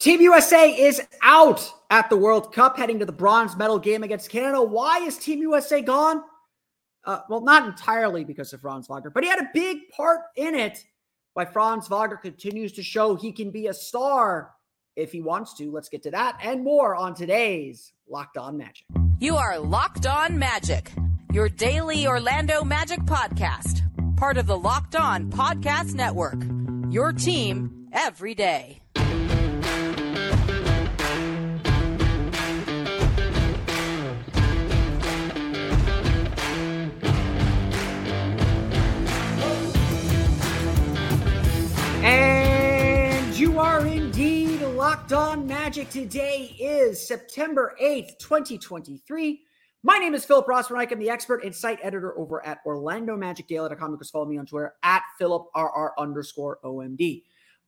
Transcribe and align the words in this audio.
Team 0.00 0.20
USA 0.20 0.70
is 0.70 1.00
out 1.22 1.72
at 1.90 2.10
the 2.10 2.16
World 2.16 2.52
Cup, 2.52 2.76
heading 2.76 2.98
to 2.98 3.06
the 3.06 3.12
bronze 3.12 3.56
medal 3.56 3.78
game 3.78 4.02
against 4.02 4.28
Canada. 4.28 4.62
Why 4.62 4.98
is 4.98 5.16
Team 5.16 5.40
USA 5.40 5.80
gone? 5.80 6.22
Uh, 7.04 7.20
well, 7.28 7.40
not 7.40 7.66
entirely 7.66 8.24
because 8.24 8.52
of 8.52 8.60
Franz 8.60 8.88
Wagner, 8.88 9.10
but 9.10 9.22
he 9.22 9.30
had 9.30 9.38
a 9.38 9.50
big 9.52 9.88
part 9.90 10.20
in 10.36 10.54
it. 10.54 10.84
Why 11.34 11.44
Franz 11.44 11.88
Wagner 11.88 12.16
continues 12.16 12.72
to 12.72 12.82
show 12.82 13.14
he 13.14 13.32
can 13.32 13.50
be 13.50 13.66
a 13.66 13.74
star 13.74 14.52
if 14.96 15.12
he 15.12 15.20
wants 15.20 15.54
to. 15.54 15.70
Let's 15.70 15.88
get 15.88 16.02
to 16.04 16.10
that 16.12 16.38
and 16.42 16.62
more 16.62 16.94
on 16.94 17.14
today's 17.14 17.92
Locked 18.08 18.36
On 18.36 18.56
Magic. 18.56 18.86
You 19.20 19.36
are 19.36 19.58
Locked 19.58 20.06
On 20.06 20.38
Magic, 20.38 20.92
your 21.32 21.48
daily 21.48 22.06
Orlando 22.06 22.62
Magic 22.64 23.00
podcast, 23.00 23.82
part 24.16 24.38
of 24.38 24.46
the 24.46 24.56
Locked 24.56 24.96
On 24.96 25.30
Podcast 25.30 25.94
Network. 25.94 26.38
Your 26.90 27.12
team 27.12 27.88
every 27.92 28.34
day. 28.34 28.83
Locked 45.04 45.12
on 45.12 45.46
magic. 45.46 45.90
Today 45.90 46.56
is 46.58 47.06
September 47.06 47.74
8th, 47.82 48.18
2023. 48.18 49.42
My 49.82 49.98
name 49.98 50.14
is 50.14 50.24
Philip 50.24 50.46
Rossman. 50.46 50.90
I'm 50.90 50.98
the 50.98 51.10
expert 51.10 51.44
and 51.44 51.54
site 51.54 51.78
editor 51.82 52.18
over 52.18 52.42
at 52.46 52.64
OrlandoMagicDaily.com. 52.64 53.90
You 53.90 53.98
can 53.98 54.06
follow 54.06 54.24
me 54.24 54.38
on 54.38 54.46
Twitter 54.46 54.72
at 54.82 55.02
PhilipRR 55.20 55.90
underscore 55.98 56.58
OMD. 56.64 57.22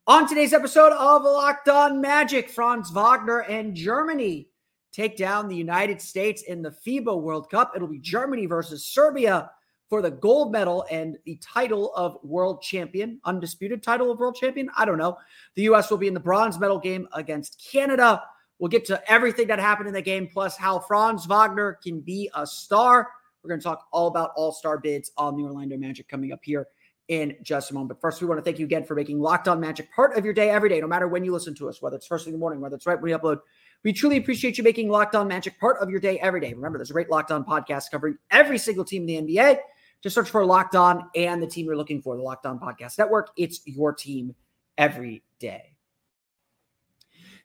On 0.06 0.27
today's 0.27 0.55
episode 0.55 0.93
of 0.93 1.25
Locked 1.25 1.69
On 1.69 2.01
Magic, 2.01 2.48
Franz 2.48 2.91
Wagner 2.91 3.41
and 3.41 3.75
Germany 3.75 4.48
take 4.91 5.19
down 5.19 5.47
the 5.47 5.56
United 5.56 6.00
States 6.00 6.41
in 6.45 6.62
the 6.62 6.71
FIBA 6.87 7.21
World 7.21 7.50
Cup. 7.50 7.73
It'll 7.77 7.87
be 7.87 7.98
Germany 7.98 8.47
versus 8.47 8.87
Serbia 8.87 9.50
for 9.89 10.03
the 10.03 10.11
gold 10.11 10.53
medal 10.53 10.84
and 10.91 11.17
the 11.25 11.37
title 11.37 11.95
of 11.95 12.19
world 12.23 12.62
champion, 12.62 13.20
undisputed 13.25 13.83
title 13.83 14.11
of 14.11 14.19
world 14.19 14.34
champion. 14.34 14.69
I 14.77 14.84
don't 14.84 14.98
know. 14.98 15.17
The 15.55 15.62
U.S. 15.62 15.91
will 15.91 15.98
be 15.98 16.09
in 16.09 16.15
the 16.15 16.20
bronze 16.20 16.59
medal 16.59 16.78
game 16.78 17.06
against 17.12 17.65
Canada. 17.70 18.23
We'll 18.59 18.69
get 18.69 18.87
to 18.87 19.03
everything 19.11 19.48
that 19.48 19.59
happened 19.59 19.89
in 19.89 19.95
the 19.95 20.03
game, 20.03 20.28
plus 20.33 20.56
how 20.56 20.78
Franz 20.78 21.27
Wagner 21.27 21.78
can 21.83 22.01
be 22.01 22.31
a 22.34 22.47
star. 22.47 23.09
We're 23.43 23.48
going 23.48 23.61
to 23.61 23.65
talk 23.65 23.87
all 23.93 24.09
about 24.09 24.33
all 24.34 24.51
star 24.51 24.78
bids 24.78 25.12
on 25.17 25.37
the 25.37 25.45
Orlando 25.45 25.77
Magic 25.77 26.09
coming 26.09 26.33
up 26.33 26.41
here 26.43 26.67
in 27.09 27.37
just 27.43 27.71
a 27.71 27.75
moment. 27.75 27.91
But 27.91 28.00
first, 28.00 28.21
we 28.21 28.27
want 28.27 28.39
to 28.39 28.43
thank 28.43 28.59
you 28.59 28.65
again 28.65 28.84
for 28.84 28.95
making 28.95 29.21
Locked 29.21 29.47
On 29.47 29.61
Magic 29.61 29.93
part 29.93 30.17
of 30.17 30.25
your 30.25 30.34
day 30.34 30.50
every 30.50 30.69
day, 30.69 30.81
no 30.81 30.89
matter 30.89 31.06
when 31.06 31.25
you 31.25 31.33
listen 31.33 31.55
to 31.56 31.69
us, 31.69 31.81
whether 31.81 31.97
it's 31.97 32.06
first 32.06 32.25
thing 32.25 32.33
in 32.34 32.39
the 32.39 32.41
morning, 32.41 32.61
whether 32.61 32.75
it's 32.75 32.87
right 32.87 33.00
when 33.00 33.12
we 33.12 33.17
upload. 33.17 33.39
We 33.84 33.93
truly 33.93 34.17
appreciate 34.17 34.59
you 34.59 34.65
making 34.65 34.89
Locked 34.89 35.15
On 35.15 35.28
Magic 35.28 35.61
part 35.61 35.81
of 35.81 35.91
your 35.91 36.00
day 36.00 36.19
every 36.19 36.41
day. 36.41 36.53
Remember, 36.53 36.78
there's 36.78 36.91
a 36.91 36.95
great 36.95 37.11
Locked 37.11 37.31
On 37.31 37.45
podcast 37.45 37.91
covering 37.91 38.19
every 38.33 38.59
single 38.59 38.84
team 38.84 39.09
in 39.09 39.27
the 39.27 39.37
NBA. 39.37 39.59
Just 40.03 40.15
search 40.15 40.31
for 40.31 40.45
Locked 40.45 40.77
On 40.77 41.09
and 41.15 41.43
the 41.43 41.47
team 41.47 41.67
you're 41.67 41.77
looking 41.77 42.03
for, 42.03 42.17
the 42.17 42.23
Locked 42.23 42.47
On 42.47 42.59
Podcast 42.59 42.99
Network. 42.99 43.31
It's 43.37 43.61
your 43.65 43.93
team 43.93 44.34
every 44.79 45.23
day. 45.41 45.77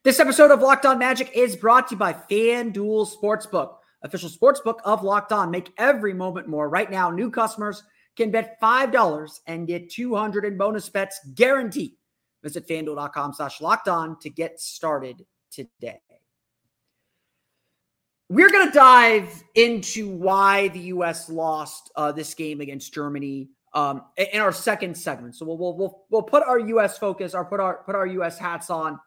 This 0.04 0.20
episode 0.20 0.52
of 0.52 0.62
Locked 0.62 0.86
On 0.86 0.98
Magic 0.98 1.32
is 1.36 1.56
brought 1.56 1.88
to 1.90 1.96
you 1.96 2.00
by 2.00 2.14
FanDuel 2.14 3.08
Sportsbook, 3.08 3.76
official 4.02 4.30
sportsbook 4.30 4.80
of 4.84 5.04
Locked 5.04 5.32
On. 5.32 5.52
Make 5.52 5.72
every 5.78 6.14
moment 6.14 6.48
more. 6.48 6.70
Right 6.70 6.90
now, 6.90 7.10
new 7.10 7.30
customers 7.30 7.84
can 8.16 8.32
bet 8.32 8.60
$5 8.62 9.40
and 9.48 9.68
get 9.68 9.90
200 9.90 10.46
in 10.46 10.58
bonus 10.58 10.90
bets 10.90 11.20
guaranteed. 11.36 11.94
Visit 12.44 12.68
fanduel.com 12.68 13.34
slash 13.34 13.62
locked 13.62 13.88
on 13.88 14.20
to 14.20 14.30
get 14.30 14.60
started 14.60 15.26
today. 15.52 16.02
We're 18.32 18.50
going 18.50 18.66
to 18.66 18.74
dive 18.74 19.44
into 19.56 20.10
why 20.10 20.70
the 20.70 20.80
U.S. 20.80 21.28
lost 21.28 21.92
uh, 21.98 22.14
this 22.14 22.34
game 22.34 22.62
against 22.62 22.94
Germany 22.94 23.50
um, 23.74 24.04
in 24.16 24.40
our 24.40 24.54
second 24.54 24.96
segment. 24.96 25.36
So 25.36 25.46
we'll, 25.46 25.58
we'll 25.58 25.76
we'll 25.76 26.06
we'll 26.10 26.24
put 26.24 26.42
our 26.44 26.58
U.S. 26.58 26.98
focus, 26.98 27.34
or 27.34 27.44
put 27.44 27.60
our 27.60 27.84
put 27.84 27.94
our 27.94 28.08
U.S. 28.08 28.40
hats 28.40 28.70
on 28.70 28.98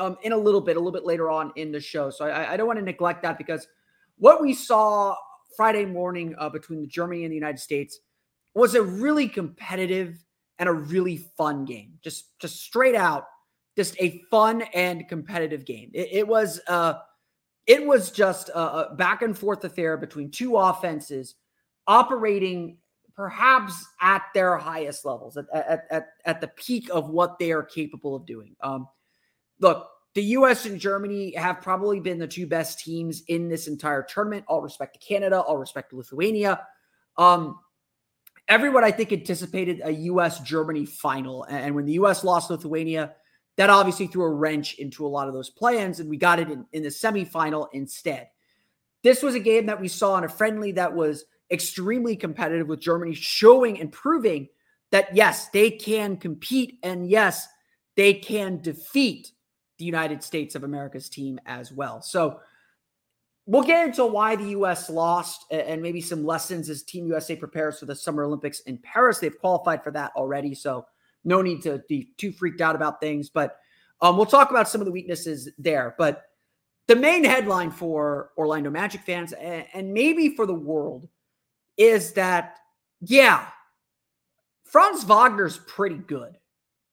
um, 0.00 0.16
in 0.24 0.32
a 0.32 0.36
little 0.36 0.60
bit, 0.60 0.76
a 0.76 0.80
little 0.80 0.90
bit 0.90 1.06
later 1.06 1.30
on 1.30 1.52
in 1.54 1.70
the 1.70 1.78
show. 1.78 2.10
So 2.10 2.24
I, 2.24 2.54
I 2.54 2.56
don't 2.56 2.66
want 2.66 2.80
to 2.80 2.84
neglect 2.84 3.22
that 3.22 3.38
because 3.38 3.68
what 4.16 4.42
we 4.42 4.52
saw 4.52 5.14
Friday 5.56 5.84
morning 5.84 6.34
uh, 6.36 6.48
between 6.48 6.80
the 6.80 6.88
Germany 6.88 7.22
and 7.22 7.30
the 7.30 7.36
United 7.36 7.60
States 7.60 8.00
was 8.52 8.74
a 8.74 8.82
really 8.82 9.28
competitive 9.28 10.24
and 10.58 10.68
a 10.68 10.72
really 10.72 11.18
fun 11.36 11.64
game. 11.64 12.00
Just 12.02 12.36
just 12.40 12.60
straight 12.60 12.96
out, 12.96 13.26
just 13.76 13.94
a 14.00 14.24
fun 14.28 14.62
and 14.74 15.08
competitive 15.08 15.64
game. 15.64 15.92
It, 15.94 16.08
it 16.10 16.26
was. 16.26 16.58
Uh, 16.66 16.94
it 17.66 17.86
was 17.86 18.10
just 18.10 18.48
a, 18.50 18.90
a 18.90 18.94
back 18.94 19.22
and 19.22 19.36
forth 19.36 19.64
affair 19.64 19.96
between 19.96 20.30
two 20.30 20.56
offenses 20.56 21.36
operating 21.86 22.78
perhaps 23.14 23.86
at 24.00 24.22
their 24.34 24.56
highest 24.56 25.04
levels, 25.04 25.36
at, 25.36 25.46
at, 25.52 25.86
at, 25.90 26.08
at 26.24 26.40
the 26.40 26.48
peak 26.48 26.88
of 26.90 27.10
what 27.10 27.38
they 27.38 27.52
are 27.52 27.62
capable 27.62 28.16
of 28.16 28.26
doing. 28.26 28.56
Um, 28.62 28.88
look, 29.60 29.88
the 30.14 30.22
US 30.22 30.66
and 30.66 30.78
Germany 30.78 31.34
have 31.36 31.60
probably 31.60 32.00
been 32.00 32.18
the 32.18 32.26
two 32.26 32.46
best 32.46 32.80
teams 32.80 33.22
in 33.28 33.48
this 33.48 33.66
entire 33.66 34.02
tournament. 34.02 34.44
All 34.48 34.60
respect 34.60 34.94
to 34.94 35.06
Canada, 35.06 35.40
all 35.40 35.58
respect 35.58 35.90
to 35.90 35.96
Lithuania. 35.96 36.66
Um, 37.16 37.58
everyone, 38.48 38.84
I 38.84 38.90
think, 38.90 39.12
anticipated 39.12 39.80
a 39.84 39.92
US 39.92 40.40
Germany 40.40 40.84
final. 40.84 41.44
And 41.44 41.74
when 41.74 41.86
the 41.86 41.94
US 41.94 42.24
lost 42.24 42.50
Lithuania, 42.50 43.14
that 43.62 43.70
obviously 43.70 44.08
threw 44.08 44.24
a 44.24 44.28
wrench 44.28 44.74
into 44.80 45.06
a 45.06 45.08
lot 45.08 45.28
of 45.28 45.34
those 45.34 45.48
plans, 45.48 46.00
and 46.00 46.10
we 46.10 46.16
got 46.16 46.40
it 46.40 46.50
in, 46.50 46.66
in 46.72 46.82
the 46.82 46.88
semifinal 46.88 47.68
instead. 47.72 48.28
This 49.04 49.22
was 49.22 49.36
a 49.36 49.40
game 49.40 49.66
that 49.66 49.80
we 49.80 49.86
saw 49.86 50.18
in 50.18 50.24
a 50.24 50.28
friendly 50.28 50.72
that 50.72 50.92
was 50.92 51.26
extremely 51.48 52.16
competitive 52.16 52.66
with 52.66 52.80
Germany 52.80 53.14
showing 53.14 53.80
and 53.80 53.92
proving 53.92 54.48
that 54.90 55.14
yes, 55.14 55.48
they 55.50 55.70
can 55.70 56.16
compete 56.16 56.80
and 56.82 57.08
yes, 57.08 57.46
they 57.94 58.14
can 58.14 58.60
defeat 58.60 59.30
the 59.78 59.84
United 59.84 60.24
States 60.24 60.56
of 60.56 60.64
America's 60.64 61.08
team 61.08 61.38
as 61.46 61.70
well. 61.70 62.02
So 62.02 62.40
we'll 63.46 63.62
get 63.62 63.86
into 63.86 64.04
why 64.04 64.34
the 64.34 64.48
US 64.58 64.90
lost 64.90 65.44
and 65.52 65.80
maybe 65.80 66.00
some 66.00 66.26
lessons 66.26 66.68
as 66.68 66.82
Team 66.82 67.06
USA 67.06 67.36
prepares 67.36 67.78
for 67.78 67.86
the 67.86 67.94
Summer 67.94 68.24
Olympics 68.24 68.58
in 68.62 68.78
Paris. 68.78 69.20
They've 69.20 69.38
qualified 69.38 69.84
for 69.84 69.92
that 69.92 70.10
already. 70.16 70.52
So 70.52 70.84
no 71.24 71.42
need 71.42 71.62
to 71.62 71.82
be 71.88 72.10
too 72.16 72.32
freaked 72.32 72.60
out 72.60 72.76
about 72.76 73.00
things, 73.00 73.30
but 73.30 73.58
um, 74.00 74.16
we'll 74.16 74.26
talk 74.26 74.50
about 74.50 74.68
some 74.68 74.80
of 74.80 74.84
the 74.84 74.92
weaknesses 74.92 75.48
there. 75.58 75.94
But 75.96 76.24
the 76.88 76.96
main 76.96 77.24
headline 77.24 77.70
for 77.70 78.30
Orlando 78.36 78.70
Magic 78.70 79.02
fans 79.02 79.32
and, 79.32 79.94
maybe 79.94 80.34
for 80.34 80.46
the 80.46 80.54
world 80.54 81.08
is 81.76 82.12
that, 82.14 82.58
yeah, 83.00 83.46
Franz 84.64 85.04
Wagner's 85.04 85.58
pretty 85.58 85.98
good. 85.98 86.36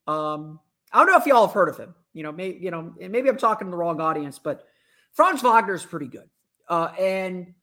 Um, 0.05 0.59
I 0.91 0.99
don't 0.99 1.07
know 1.07 1.17
if 1.17 1.25
y'all 1.25 1.47
have 1.47 1.53
heard 1.53 1.69
of 1.69 1.77
him. 1.77 1.95
You 2.13 2.23
know, 2.23 2.31
maybe 2.31 2.59
you 2.59 2.71
know, 2.71 2.93
maybe 2.97 3.29
I'm 3.29 3.37
talking 3.37 3.67
to 3.67 3.71
the 3.71 3.77
wrong 3.77 4.01
audience, 4.01 4.39
but 4.39 4.65
Franz 5.13 5.43
Wagner's 5.43 5.85
pretty 5.85 6.07
good. 6.07 6.29
Uh, 6.67 6.91
and 6.99 7.53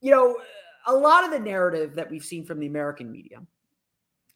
you 0.00 0.10
know, 0.10 0.38
a 0.86 0.94
lot 0.94 1.24
of 1.24 1.30
the 1.30 1.38
narrative 1.38 1.94
that 1.96 2.10
we've 2.10 2.24
seen 2.24 2.44
from 2.44 2.60
the 2.60 2.66
American 2.66 3.10
media 3.10 3.38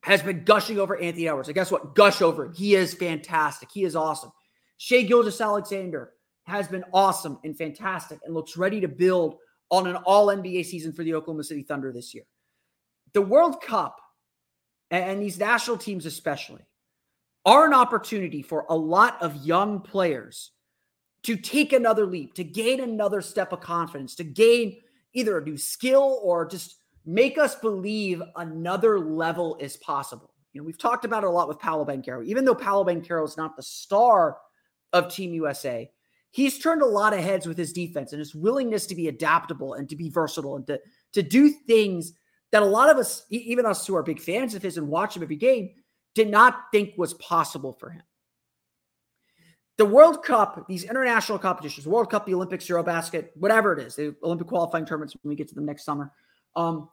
has 0.04 0.22
been 0.22 0.44
gushing 0.44 0.78
over 0.78 0.96
Anthony 1.00 1.28
Edwards. 1.28 1.48
And 1.48 1.54
guess 1.54 1.70
what? 1.70 1.94
Gush 1.94 2.20
over 2.20 2.44
him. 2.44 2.52
He 2.52 2.74
is 2.74 2.92
fantastic. 2.92 3.70
He 3.72 3.84
is 3.84 3.96
awesome. 3.96 4.30
Shai 4.76 5.00
Gilgeous-Alexander 5.02 6.12
has 6.44 6.68
been 6.68 6.84
awesome 6.92 7.38
and 7.42 7.56
fantastic 7.56 8.18
and 8.22 8.34
looks 8.34 8.54
ready 8.54 8.82
to 8.82 8.88
build 8.88 9.36
on 9.70 9.86
an 9.86 9.96
all 9.96 10.26
NBA 10.26 10.66
season 10.66 10.92
for 10.92 11.04
the 11.04 11.14
Oklahoma 11.14 11.42
City 11.42 11.62
Thunder 11.62 11.90
this 11.90 12.12
year. 12.12 12.24
The 13.14 13.22
World 13.22 13.62
Cup 13.62 13.98
and 14.90 15.22
these 15.22 15.38
national 15.38 15.78
teams, 15.78 16.04
especially, 16.04 16.62
are 17.46 17.66
an 17.66 17.72
opportunity 17.72 18.42
for 18.42 18.66
a 18.68 18.76
lot 18.76 19.22
of 19.22 19.46
young 19.46 19.80
players 19.80 20.50
to 21.22 21.34
take 21.36 21.72
another 21.72 22.04
leap, 22.04 22.34
to 22.34 22.44
gain 22.44 22.80
another 22.80 23.22
step 23.22 23.54
of 23.54 23.60
confidence, 23.60 24.16
to 24.16 24.24
gain 24.24 24.82
either 25.14 25.38
a 25.38 25.44
new 25.44 25.56
skill 25.56 26.20
or 26.22 26.44
just 26.44 26.76
make 27.04 27.38
us 27.38 27.54
believe 27.56 28.22
another 28.36 28.98
level 28.98 29.56
is 29.60 29.76
possible. 29.76 30.34
You 30.52 30.60
know, 30.60 30.66
we've 30.66 30.78
talked 30.78 31.04
about 31.04 31.24
it 31.24 31.26
a 31.26 31.30
lot 31.30 31.48
with 31.48 31.58
Paolo 31.58 31.84
Banchero. 31.84 32.24
Even 32.24 32.44
though 32.44 32.54
Paolo 32.54 32.84
Banchero 32.84 33.24
is 33.24 33.36
not 33.36 33.56
the 33.56 33.62
star 33.62 34.38
of 34.92 35.12
Team 35.12 35.34
USA, 35.34 35.90
he's 36.30 36.58
turned 36.58 36.82
a 36.82 36.86
lot 36.86 37.12
of 37.12 37.20
heads 37.20 37.46
with 37.46 37.58
his 37.58 37.72
defense 37.72 38.12
and 38.12 38.20
his 38.20 38.34
willingness 38.34 38.86
to 38.86 38.94
be 38.94 39.08
adaptable 39.08 39.74
and 39.74 39.88
to 39.88 39.96
be 39.96 40.08
versatile 40.08 40.56
and 40.56 40.66
to, 40.66 40.80
to 41.12 41.22
do 41.22 41.50
things 41.50 42.12
that 42.52 42.62
a 42.62 42.66
lot 42.66 42.88
of 42.88 42.96
us, 42.96 43.24
even 43.30 43.66
us 43.66 43.84
who 43.86 43.96
are 43.96 44.02
big 44.02 44.20
fans 44.20 44.54
of 44.54 44.62
his 44.62 44.78
and 44.78 44.86
watch 44.86 45.16
him 45.16 45.22
every 45.22 45.36
game, 45.36 45.70
did 46.14 46.30
not 46.30 46.66
think 46.72 46.94
was 46.96 47.14
possible 47.14 47.72
for 47.72 47.90
him. 47.90 48.02
The 49.76 49.84
World 49.84 50.24
Cup, 50.24 50.68
these 50.68 50.84
international 50.84 51.38
competitions, 51.40 51.88
World 51.88 52.10
Cup, 52.10 52.26
the 52.26 52.34
Olympics, 52.34 52.66
Eurobasket, 52.66 53.30
whatever 53.34 53.72
it 53.72 53.84
is, 53.84 53.96
the 53.96 54.14
Olympic 54.22 54.46
qualifying 54.46 54.86
tournaments 54.86 55.16
when 55.20 55.30
we 55.30 55.34
get 55.34 55.48
to 55.48 55.54
them 55.56 55.66
next 55.66 55.84
summer. 55.84 56.12
Um, 56.56 56.88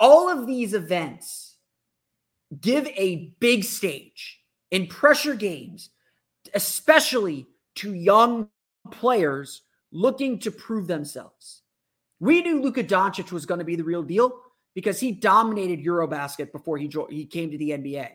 all 0.00 0.28
of 0.28 0.46
these 0.46 0.74
events 0.74 1.56
give 2.60 2.86
a 2.88 3.34
big 3.40 3.64
stage 3.64 4.40
in 4.70 4.86
pressure 4.86 5.34
games, 5.34 5.90
especially 6.54 7.46
to 7.76 7.94
young 7.94 8.48
players 8.90 9.62
looking 9.92 10.38
to 10.40 10.50
prove 10.50 10.86
themselves. 10.86 11.62
We 12.20 12.42
knew 12.42 12.60
Luka 12.60 12.84
Doncic 12.84 13.32
was 13.32 13.46
going 13.46 13.58
to 13.58 13.64
be 13.64 13.76
the 13.76 13.84
real 13.84 14.02
deal 14.02 14.40
because 14.74 15.00
he 15.00 15.12
dominated 15.12 15.84
Eurobasket 15.84 16.52
before 16.52 16.78
he 16.78 16.90
he 17.10 17.24
came 17.24 17.50
to 17.50 17.58
the 17.58 17.70
NBA, 17.70 18.10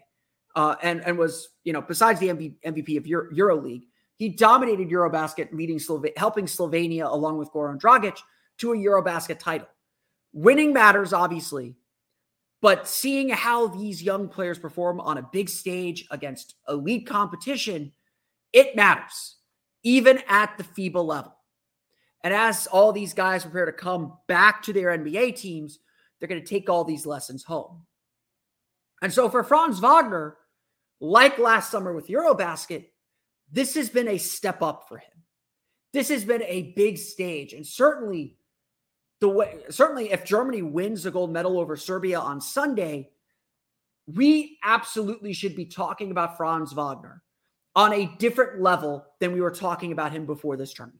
uh, 0.55 0.75
and 0.81 1.01
and 1.05 1.17
was 1.17 1.49
you 1.63 1.73
know 1.73 1.81
besides 1.81 2.19
the 2.19 2.29
MVP 2.29 2.97
of 2.97 3.07
Euro- 3.07 3.31
EuroLeague, 3.31 3.83
he 4.17 4.29
dominated 4.29 4.89
Eurobasket, 4.89 5.53
leading 5.53 5.77
Slova- 5.77 6.17
helping 6.17 6.45
Slovenia 6.45 7.11
along 7.11 7.37
with 7.37 7.51
Goran 7.51 7.79
Dragic 7.79 8.17
to 8.59 8.73
a 8.73 8.75
Eurobasket 8.75 9.39
title. 9.39 9.67
Winning 10.33 10.73
matters, 10.73 11.13
obviously, 11.13 11.75
but 12.61 12.87
seeing 12.87 13.29
how 13.29 13.67
these 13.67 14.01
young 14.01 14.27
players 14.27 14.57
perform 14.57 14.99
on 14.99 15.17
a 15.17 15.29
big 15.31 15.49
stage 15.49 16.07
against 16.09 16.55
elite 16.67 17.05
competition, 17.05 17.91
it 18.51 18.75
matters, 18.75 19.35
even 19.83 20.21
at 20.27 20.57
the 20.57 20.63
FIBA 20.63 21.05
level. 21.05 21.35
And 22.21 22.33
as 22.33 22.67
all 22.67 22.91
these 22.91 23.13
guys 23.13 23.43
prepare 23.43 23.65
to 23.65 23.73
come 23.73 24.17
back 24.27 24.63
to 24.63 24.73
their 24.73 24.97
NBA 24.97 25.35
teams, 25.35 25.79
they're 26.19 26.29
going 26.29 26.41
to 26.41 26.47
take 26.47 26.69
all 26.69 26.85
these 26.85 27.05
lessons 27.05 27.43
home. 27.43 27.85
And 29.01 29.11
so 29.11 29.29
for 29.29 29.43
Franz 29.43 29.79
Wagner, 29.79 30.37
like 31.01 31.37
last 31.37 31.69
summer 31.69 31.93
with 31.93 32.07
Eurobasket, 32.07 32.85
this 33.51 33.75
has 33.75 33.89
been 33.89 34.07
a 34.07 34.17
step 34.17 34.61
up 34.61 34.85
for 34.87 34.97
him. 34.97 35.11
This 35.91 36.07
has 36.07 36.23
been 36.23 36.43
a 36.43 36.73
big 36.77 36.97
stage. 36.97 37.51
And 37.51 37.67
certainly 37.67 38.37
the 39.23 39.29
way 39.29 39.55
certainly 39.69 40.11
if 40.11 40.25
Germany 40.25 40.61
wins 40.61 41.03
the 41.03 41.11
gold 41.11 41.31
medal 41.31 41.57
over 41.57 41.77
Serbia 41.77 42.19
on 42.19 42.41
Sunday, 42.41 43.09
we 44.05 44.57
absolutely 44.65 45.31
should 45.31 45.55
be 45.55 45.63
talking 45.63 46.11
about 46.11 46.35
Franz 46.35 46.73
Wagner 46.73 47.23
on 47.73 47.93
a 47.93 48.13
different 48.19 48.61
level 48.61 49.05
than 49.21 49.31
we 49.31 49.39
were 49.39 49.49
talking 49.49 49.93
about 49.93 50.11
him 50.11 50.25
before 50.25 50.57
this 50.57 50.73
tournament. 50.73 50.99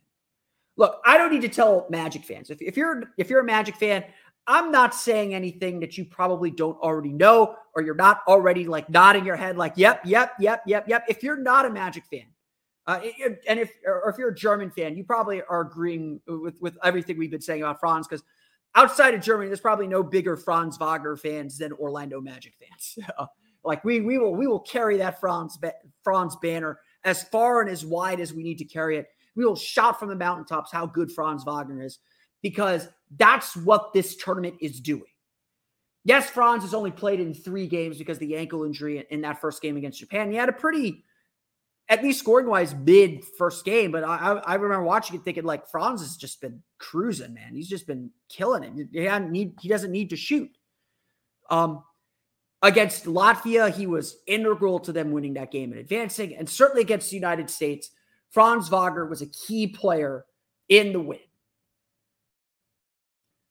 Look, 0.78 1.02
I 1.06 1.18
don't 1.18 1.34
need 1.34 1.42
to 1.42 1.50
tell 1.50 1.86
Magic 1.90 2.24
fans. 2.24 2.50
If, 2.50 2.62
if 2.62 2.78
you're 2.78 3.12
if 3.18 3.30
you're 3.30 3.42
a 3.42 3.46
Magic 3.46 3.76
fan, 3.76 4.06
I'm 4.48 4.72
not 4.72 4.96
saying 4.96 5.36
anything 5.36 5.82
that 5.82 5.98
you 5.98 6.06
probably 6.06 6.50
don't 6.50 6.80
already 6.80 7.12
know, 7.12 7.58
or 7.76 7.84
you're 7.84 7.94
not 7.94 8.22
already 8.26 8.66
like 8.68 8.90
nodding 8.90 9.26
your 9.26 9.36
head, 9.36 9.58
like, 9.58 9.74
yep, 9.76 10.00
yep, 10.06 10.32
yep, 10.40 10.64
yep, 10.66 10.88
yep. 10.88 11.04
If 11.10 11.24
you're 11.24 11.36
not 11.36 11.66
a 11.66 11.70
Magic 11.70 12.06
fan, 12.06 12.28
uh, 12.86 13.00
and 13.48 13.60
if 13.60 13.72
or 13.86 14.10
if 14.10 14.18
you're 14.18 14.30
a 14.30 14.36
German 14.36 14.70
fan, 14.70 14.96
you 14.98 15.04
probably 15.04 15.42
are 15.50 15.62
agreeing 15.62 16.20
with 16.28 16.56
with 16.60 16.78
everything 16.84 17.18
we've 17.18 17.32
been 17.32 17.42
saying 17.42 17.62
about 17.62 17.80
Franz 17.80 18.08
because 18.08 18.24
outside 18.76 19.14
of 19.14 19.22
Germany, 19.22 19.48
there's 19.48 19.62
probably 19.62 19.88
no 19.88 20.04
bigger 20.04 20.36
Franz 20.36 20.78
Wagner 20.78 21.16
fans 21.16 21.58
than 21.58 21.72
Orlando 21.74 22.20
Magic 22.20 22.54
fans. 22.60 22.98
like 23.64 23.84
we 23.86 24.02
we 24.02 24.18
will 24.18 24.36
we 24.36 24.48
will 24.48 24.60
carry 24.60 24.98
that 24.98 25.20
Franz 25.20 25.58
Franz 26.04 26.36
banner 26.42 26.80
as 27.06 27.24
far 27.24 27.62
and 27.62 27.70
as 27.70 27.86
wide 27.86 28.20
as 28.20 28.34
we 28.34 28.44
need 28.44 28.58
to 28.58 28.66
carry 28.66 28.98
it. 28.98 29.08
We 29.36 29.46
will 29.46 29.56
shout 29.56 29.98
from 29.98 30.10
the 30.10 30.16
mountaintops 30.16 30.72
how 30.72 30.86
good 30.86 31.12
Franz 31.12 31.44
Wagner 31.44 31.82
is 31.82 32.00
because 32.42 32.90
that's 33.18 33.56
what 33.56 33.94
this 33.94 34.16
tournament 34.18 34.56
is 34.62 34.80
doing. 34.82 35.04
Yes, 36.06 36.30
Franz 36.30 36.64
has 36.64 36.74
only 36.74 36.92
played 36.92 37.22
in 37.22 37.34
three 37.34 37.66
games 37.66 37.98
because 37.98 38.20
the 38.20 38.36
ankle 38.36 38.66
injury 38.66 39.06
in 39.10 39.22
that 39.22 39.40
first 39.40 39.62
game 39.62 39.78
against 39.78 40.00
Japan. 40.00 40.30
He 40.30 40.36
had 40.36 40.50
a 40.50 40.54
pretty 40.54 41.06
at 41.90 42.04
least 42.04 42.20
scoring 42.20 42.48
wise, 42.48 42.74
mid 42.74 43.24
first 43.38 43.66
game. 43.66 43.92
But 43.92 44.04
I, 44.04 44.42
I 44.46 44.56
remember 44.56 44.86
watching 44.86 45.16
it 45.16 45.24
thinking 45.24 45.44
like 45.44 45.68
Franz 45.70 46.02
has 46.02 46.16
just 46.18 46.42
been 46.42 46.62
cruising, 46.80 47.34
man. 47.34 47.54
He's 47.54 47.68
just 47.68 47.88
been 47.88 48.10
killing 48.30 48.64
it. 48.64 48.88
He, 48.92 49.30
need, 49.30 49.54
he 49.62 49.70
doesn't 49.70 49.92
need 49.92 50.10
to 50.12 50.16
shoot. 50.16 50.50
Um, 51.50 51.84
against 52.62 53.06
Latvia, 53.06 53.74
he 53.74 53.86
was 53.86 54.18
integral 54.26 54.80
to 54.80 54.94
them 54.94 55.12
winning 55.12 55.34
that 55.34 55.52
game 55.52 55.72
and 55.72 55.80
advancing. 55.80 56.36
And 56.36 56.50
certainly 56.50 56.82
against 56.82 57.10
the 57.10 57.16
United 57.16 57.50
States, 57.50 57.92
Franz 58.30 58.70
Wagner 58.70 59.06
was 59.06 59.22
a 59.22 59.28
key 59.28 59.68
player 59.68 60.26
in 60.70 60.94
the 60.94 61.00
win. 61.00 61.20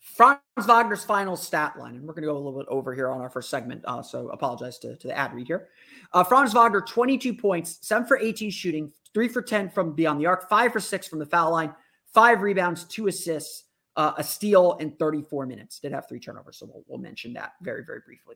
Franz 0.03 0.41
Wagner's 0.67 1.05
final 1.05 1.37
stat 1.37 1.79
line, 1.79 1.95
and 1.95 2.03
we're 2.03 2.13
going 2.13 2.25
to 2.25 2.29
go 2.29 2.37
a 2.37 2.37
little 2.37 2.59
bit 2.59 2.67
over 2.69 2.93
here 2.93 3.09
on 3.09 3.21
our 3.21 3.31
first 3.31 3.49
segment, 3.49 3.83
uh, 3.87 4.03
so 4.03 4.29
apologize 4.31 4.79
to, 4.81 4.97
to 4.97 5.07
the 5.07 5.17
ad 5.17 5.33
read 5.33 5.47
here. 5.47 5.69
Uh, 6.13 6.25
Franz 6.25 6.53
Wagner, 6.53 6.81
22 6.81 7.33
points, 7.33 7.79
7 7.83 8.07
for 8.07 8.19
18 8.19 8.51
shooting, 8.51 8.93
3 9.15 9.29
for 9.29 9.41
10 9.41 9.71
from 9.71 9.93
beyond 9.93 10.21
the 10.21 10.27
arc, 10.27 10.49
5 10.49 10.73
for 10.73 10.81
6 10.81 11.07
from 11.07 11.21
the 11.21 11.27
foul 11.27 11.53
line, 11.53 11.73
5 12.13 12.43
rebounds, 12.43 12.83
2 12.85 13.07
assists, 13.07 13.65
uh, 13.95 14.13
a 14.19 14.25
steal 14.25 14.77
in 14.81 14.91
34 14.91 15.47
minutes. 15.47 15.79
Did 15.79 15.93
have 15.93 16.09
3 16.09 16.19
turnovers, 16.19 16.57
so 16.59 16.67
we'll, 16.67 16.83
we'll 16.89 16.99
mention 16.99 17.33
that 17.35 17.53
very, 17.63 17.85
very 17.85 18.01
briefly. 18.05 18.35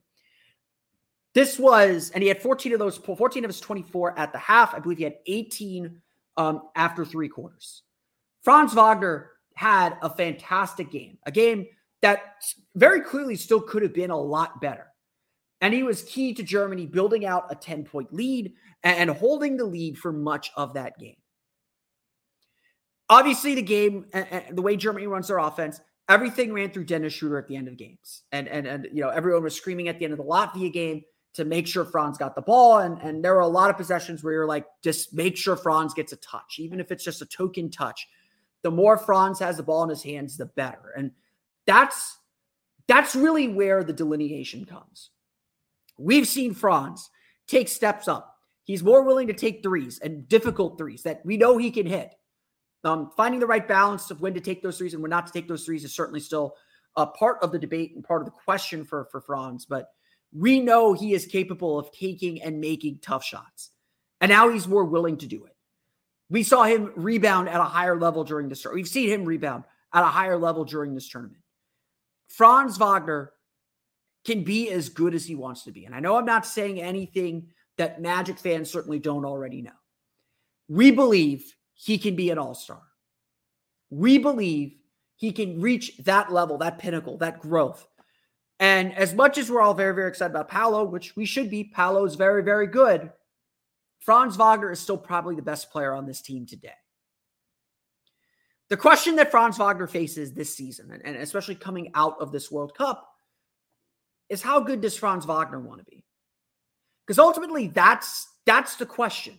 This 1.35 1.59
was, 1.59 2.11
and 2.11 2.23
he 2.23 2.29
had 2.29 2.41
14 2.41 2.75
of 2.75 2.79
those, 2.79 2.97
14 2.97 3.45
of 3.45 3.49
his 3.49 3.61
24 3.61 4.17
at 4.19 4.33
the 4.33 4.39
half. 4.39 4.73
I 4.73 4.79
believe 4.79 4.99
he 4.99 5.05
had 5.05 5.17
18 5.27 6.01
um, 6.37 6.63
after 6.77 7.05
three 7.05 7.29
quarters. 7.29 7.83
Franz 8.43 8.73
Wagner 8.73 9.33
had 9.57 9.97
a 10.03 10.11
fantastic 10.11 10.91
game, 10.91 11.19
a 11.25 11.33
game 11.33 11.67
that 12.03 12.45
very 12.75 13.01
clearly 13.01 13.37
still 13.37 13.61
could 13.61 13.83
have 13.83 13.95
been 13.95 14.11
a 14.11 14.21
lot 14.21 14.61
better. 14.61 14.87
And 15.63 15.73
he 15.73 15.83
was 15.83 16.03
key 16.03 16.35
to 16.35 16.43
Germany 16.43 16.85
building 16.85 17.25
out 17.25 17.51
a 17.51 17.55
10 17.55 17.85
point 17.85 18.13
lead 18.13 18.53
and 18.85 19.09
holding 19.11 19.57
the 19.57 19.65
lead 19.65 19.97
for 19.99 20.13
much 20.13 20.53
of 20.57 20.75
that 20.75 20.99
game. 20.99 21.17
Obviously, 23.09 23.55
the 23.55 23.63
game, 23.63 24.05
the 24.53 24.61
way 24.61 24.77
Germany 24.77 25.07
runs 25.07 25.29
their 25.29 25.39
offense, 25.39 25.81
everything 26.09 26.53
ran 26.53 26.71
through 26.71 26.85
Dennis 26.85 27.15
Schroeder 27.15 27.39
at 27.39 27.49
the 27.49 27.57
end 27.57 27.69
of 27.69 27.79
games. 27.79 28.25
And, 28.33 28.49
and, 28.49 28.67
and, 28.67 28.89
you 28.93 29.01
know, 29.01 29.09
everyone 29.09 29.43
was 29.43 29.57
screaming 29.57 29.89
at 29.89 29.99
the 29.99 30.05
end 30.05 30.13
of 30.13 30.19
the 30.19 30.25
Latvia 30.25 30.71
game 30.71 31.03
to 31.35 31.47
make 31.47 31.67
sure 31.67 31.85
Franz 31.87 32.19
got 32.19 32.35
the 32.35 32.43
ball. 32.43 32.81
And, 32.81 33.01
and 33.01 33.25
there 33.25 33.35
were 33.35 33.41
a 33.41 33.49
lot 33.49 33.71
of 33.71 33.79
possessions 33.79 34.23
where 34.23 34.35
you're 34.35 34.47
like, 34.47 34.67
just 34.85 35.15
make 35.15 35.37
sure 35.39 35.57
Franz 35.57 35.95
gets 35.95 36.13
a 36.13 36.17
touch, 36.17 36.57
even 36.59 36.79
if 36.79 36.93
it's 36.93 37.05
just 37.05 37.23
a 37.23 37.27
token 37.27 37.71
touch 37.71 38.07
the 38.67 38.71
more 38.73 38.99
Franz 38.99 39.39
has 39.39 39.59
the 39.59 39.63
ball 39.63 39.85
in 39.85 39.91
his 39.91 40.03
hands, 40.03 40.37
the 40.37 40.47
better. 40.47 40.93
And 40.97 41.13
that's 41.69 42.19
that's 42.89 43.15
really 43.15 43.47
where 43.47 43.85
the 43.85 43.93
delineation 43.93 44.65
comes. 44.65 45.11
We've 46.01 46.27
seen 46.27 46.53
Franz 46.53 47.09
take 47.47 47.69
steps 47.69 48.09
up. 48.09 48.35
He's 48.65 48.83
more 48.83 49.05
willing 49.05 49.29
to 49.29 49.35
take 49.35 49.63
threes 49.63 50.01
and 50.03 50.27
difficult 50.29 50.79
threes 50.79 51.05
that 51.05 51.25
we 51.25 51.37
know 51.37 51.59
he 51.59 51.71
can 51.71 51.87
hit. 51.87 52.13
Um, 52.83 53.13
finding 53.17 53.39
the 53.39 53.47
right 53.47 53.69
balance 53.69 54.11
of 54.11 54.21
when 54.21 54.35
to 54.35 54.41
take 54.41 54.65
those 54.65 54.79
threes 54.79 54.95
and 54.95 55.03
when 55.03 55.11
not 55.11 55.29
to 55.29 55.33
take 55.33 55.47
those 55.47 55.65
threes 55.65 55.85
is 55.85 55.95
certainly 55.95 56.19
still 56.19 56.57
a 56.97 57.07
part 57.07 57.39
of 57.43 57.53
the 57.53 57.61
debate 57.61 57.93
and 57.95 58.03
part 58.03 58.21
of 58.21 58.27
the 58.27 58.33
question 58.33 58.85
for, 58.85 59.07
for 59.13 59.21
Franz. 59.21 59.65
But 59.65 59.91
we 60.33 60.59
know 60.59 60.93
he 60.93 61.15
is 61.15 61.25
capable 61.25 61.79
of 61.79 61.93
taking 61.93 62.43
and 62.43 62.61
making 62.61 62.99
tough 63.01 63.23
shots. 63.23 63.71
And 64.21 64.29
now 64.29 64.49
he's 64.49 64.67
more 64.67 64.85
willing 64.85 65.19
to 65.19 65.29
do 65.29 65.45
it. 65.45 65.56
We 66.29 66.43
saw 66.43 66.65
him 66.65 66.93
rebound 66.97 67.49
at 67.49 67.61
a 67.61 67.65
higher 67.65 67.99
level 67.99 68.25
during 68.25 68.49
this. 68.49 68.63
Tournament. 68.63 68.83
We've 68.83 68.89
seen 68.89 69.09
him 69.09 69.25
rebound 69.25 69.65
at 69.93 70.03
a 70.03 70.07
higher 70.07 70.37
level 70.37 70.65
during 70.65 70.95
this 70.95 71.09
tournament. 71.09 71.43
Franz 72.29 72.77
Wagner 72.77 73.33
can 74.25 74.43
be 74.43 74.71
as 74.71 74.89
good 74.89 75.15
as 75.15 75.25
he 75.25 75.37
wants 75.37 75.63
to 75.65 75.73
be. 75.73 75.85
And 75.85 75.95
I 75.95 76.01
know 76.01 76.17
I'm 76.17 76.25
not 76.25 76.45
saying 76.45 76.81
anything 76.81 77.49
that 77.79 78.01
Magic 78.01 78.39
fans 78.39 78.71
certainly 78.71 78.99
don't 78.99 79.25
already 79.25 79.63
know. 79.63 79.71
We 80.69 80.91
believe 80.91 81.55
he 81.75 81.99
can 81.99 82.17
be 82.17 82.31
an 82.31 82.39
all 82.39 82.55
star. 82.55 82.83
We 83.91 84.19
believe 84.19 84.75
he 85.15 85.31
can 85.31 85.61
reach 85.61 85.97
that 85.99 86.33
level, 86.33 86.59
that 86.59 86.79
pinnacle, 86.79 87.19
that 87.19 87.41
growth. 87.41 87.87
And 88.59 88.95
as 88.95 89.15
much 89.15 89.39
as 89.39 89.51
we're 89.51 89.61
all 89.61 89.75
very, 89.75 89.95
very 89.95 90.09
excited 90.09 90.33
about 90.33 90.49
Paolo, 90.49 90.85
which 90.85 91.15
we 91.15 91.25
should 91.25 91.51
be, 91.51 91.65
Paolo's 91.65 92.17
very, 92.17 92.43
very 92.43 92.67
good. 92.67 93.13
Franz 94.07 94.37
Wagner 94.37 94.71
is 94.71 94.79
still 94.79 94.97
probably 94.97 95.35
the 95.35 95.43
best 95.43 95.73
player 95.73 95.93
on 95.93 96.07
this 96.07 96.23
team 96.23 96.47
today. 96.47 96.71
The 98.69 98.77
question 98.77 99.17
that 99.17 99.33
Franz 99.33 99.59
Wagner 99.59 99.89
faces 99.89 100.33
this 100.33 100.55
season, 100.55 101.01
and 101.05 101.17
especially 101.17 101.57
coming 101.57 101.91
out 101.95 102.17
of 102.21 102.31
this 102.31 102.49
World 102.51 102.73
Cup, 102.77 103.05
is 104.29 104.43
how 104.43 104.61
good 104.61 104.81
does 104.81 104.97
Franz 104.97 105.27
Wagner 105.27 105.61
want 105.61 105.81
to 105.81 105.85
be? 105.85 106.05
Because 107.05 107.19
ultimately, 107.19 107.67
that's 107.67 108.29
that's 108.45 108.77
the 108.77 108.87
question. 108.87 109.39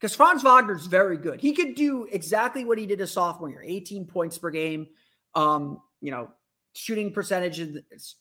Because 0.00 0.14
Franz 0.14 0.44
Wagner 0.44 0.76
is 0.76 0.86
very 0.86 1.16
good. 1.16 1.40
He 1.40 1.52
could 1.52 1.74
do 1.74 2.06
exactly 2.10 2.64
what 2.64 2.78
he 2.78 2.86
did 2.86 3.00
a 3.00 3.06
sophomore 3.06 3.50
year: 3.50 3.64
18 3.64 4.06
points 4.06 4.38
per 4.38 4.50
game. 4.50 4.86
Um, 5.34 5.80
you 6.00 6.12
know, 6.12 6.30
shooting 6.74 7.12
percentage, 7.12 7.60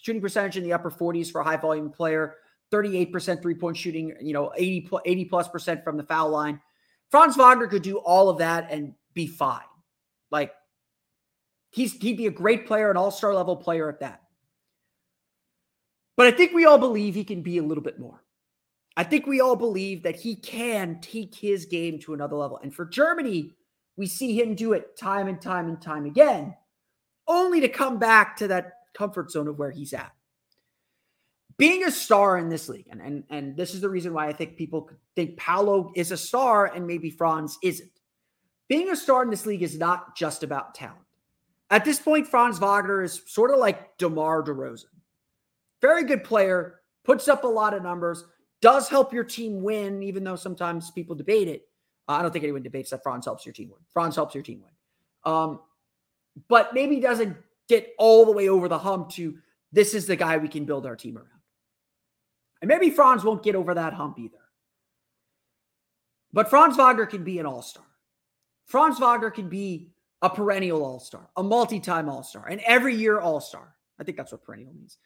shooting 0.01 0.22
percentage 0.22 0.58
in 0.58 0.63
the 0.63 0.74
upper 0.74 0.89
40s 0.89 1.32
for 1.32 1.41
a 1.41 1.44
high 1.44 1.58
volume 1.58 1.91
player. 1.91 2.36
38% 2.71 3.41
three 3.41 3.55
point 3.55 3.77
shooting, 3.77 4.13
you 4.21 4.33
know, 4.33 4.51
80, 4.55 4.89
80 5.05 5.25
plus 5.25 5.47
percent 5.47 5.83
from 5.83 5.97
the 5.97 6.03
foul 6.03 6.29
line. 6.29 6.59
Franz 7.09 7.35
Wagner 7.35 7.67
could 7.67 7.81
do 7.81 7.97
all 7.97 8.29
of 8.29 8.37
that 8.37 8.71
and 8.71 8.93
be 9.13 9.27
fine. 9.27 9.59
Like 10.31 10.53
he's 11.71 11.93
he'd 11.93 12.17
be 12.17 12.27
a 12.27 12.31
great 12.31 12.65
player, 12.65 12.89
an 12.89 12.97
all-star 12.97 13.33
level 13.33 13.55
player 13.55 13.89
at 13.89 13.99
that. 13.99 14.21
But 16.15 16.27
I 16.27 16.31
think 16.31 16.53
we 16.53 16.65
all 16.65 16.77
believe 16.77 17.15
he 17.15 17.23
can 17.23 17.41
be 17.41 17.57
a 17.57 17.63
little 17.63 17.83
bit 17.83 17.99
more. 17.99 18.23
I 18.97 19.03
think 19.03 19.25
we 19.25 19.39
all 19.39 19.55
believe 19.55 20.03
that 20.03 20.17
he 20.17 20.35
can 20.35 20.99
take 21.01 21.33
his 21.33 21.65
game 21.65 21.97
to 21.99 22.13
another 22.13 22.35
level. 22.35 22.59
And 22.61 22.73
for 22.73 22.85
Germany, 22.85 23.53
we 23.95 24.05
see 24.05 24.39
him 24.39 24.53
do 24.53 24.73
it 24.73 24.97
time 24.97 25.27
and 25.27 25.41
time 25.41 25.67
and 25.67 25.81
time 25.81 26.05
again, 26.05 26.55
only 27.27 27.61
to 27.61 27.69
come 27.69 27.99
back 27.99 28.35
to 28.37 28.47
that 28.49 28.73
comfort 28.93 29.31
zone 29.31 29.47
of 29.47 29.57
where 29.57 29.71
he's 29.71 29.93
at. 29.93 30.11
Being 31.62 31.84
a 31.84 31.91
star 31.91 32.39
in 32.39 32.50
this 32.50 32.68
league, 32.70 32.88
and, 32.89 33.00
and, 33.00 33.24
and 33.30 33.56
this 33.56 33.75
is 33.75 33.82
the 33.82 33.89
reason 33.89 34.15
why 34.15 34.25
I 34.25 34.34
think 34.34 34.58
people 34.58 34.89
think 35.15 35.38
Paolo 35.38 35.91
is 35.96 36.12
a 36.12 36.18
star 36.18 36.65
and 36.65 36.88
maybe 36.88 37.12
Franz 37.12 37.60
isn't. 37.62 37.91
Being 38.68 38.89
a 38.89 38.96
star 38.96 39.22
in 39.22 39.30
this 39.30 39.46
league 39.46 39.62
is 39.62 39.77
not 39.77 40.18
just 40.18 40.41
about 40.41 40.74
talent. 40.74 41.06
At 41.70 41.86
this 41.86 42.00
point, 42.00 42.25
Franz 42.25 42.58
Wagner 42.58 43.03
is 43.03 43.22
sort 43.27 43.51
of 43.51 43.60
like 43.60 43.96
DeMar 44.00 44.41
DeRozan. 44.41 44.86
Very 45.82 46.03
good 46.03 46.24
player, 46.24 46.80
puts 47.03 47.27
up 47.27 47.44
a 47.44 47.48
lot 47.48 47.75
of 47.75 47.84
numbers, 47.84 48.25
does 48.63 48.89
help 48.89 49.13
your 49.13 49.24
team 49.24 49.62
win, 49.62 50.01
even 50.01 50.24
though 50.24 50.36
sometimes 50.36 50.89
people 50.89 51.15
debate 51.15 51.48
it. 51.48 51.68
Uh, 52.10 52.13
I 52.13 52.22
don't 52.24 52.32
think 52.32 52.44
anyone 52.44 52.63
debates 52.63 52.89
that 52.89 53.03
Franz 53.03 53.25
helps 53.25 53.46
your 53.46 53.53
team 53.53 53.70
win. 53.70 53.82
Franz 53.94 54.15
helps 54.15 54.34
your 54.34 54.44
team 54.44 54.63
win. 54.63 55.32
Um, 55.32 55.60
but 56.48 56.74
maybe 56.74 57.00
doesn't 57.00 57.38
get 57.70 57.94
all 58.00 58.25
the 58.25 58.32
way 58.32 58.50
over 58.50 58.68
the 58.68 58.80
hump 58.80 59.12
to 59.12 59.38
this 59.72 59.94
is 59.94 60.08
the 60.08 60.15
guy 60.15 60.38
we 60.38 60.48
can 60.48 60.65
build 60.65 60.88
our 60.88 60.96
team 60.96 61.20
around. 61.20 61.27
And 62.62 62.68
maybe 62.68 62.89
Franz 62.89 63.24
won't 63.24 63.44
get 63.44 63.56
over 63.56 63.74
that 63.74 63.94
hump 63.94 64.20
either. 64.20 64.38
But 66.34 66.50
Franz 66.50 66.77
Wagner 66.77 67.06
can 67.06 67.24
be 67.24 67.39
an 67.39 67.46
all 67.46 67.62
star. 67.62 67.84
Franz 68.65 69.00
Wagner 69.00 69.32
can 69.32 69.50
be 69.50 69.91
a 70.22 70.30
perennial 70.30 70.84
all 70.86 71.00
star, 71.00 71.27
a 71.36 71.44
multi 71.44 71.80
time 71.80 72.08
all 72.08 72.24
star, 72.24 72.48
an 72.48 72.62
every 72.65 72.96
year 72.96 73.20
all 73.20 73.41
star. 73.41 73.75
I 74.00 74.03
think 74.03 74.18
that's 74.18 74.32
what 74.32 74.44
perennial 74.44 74.74
means. 74.74 74.98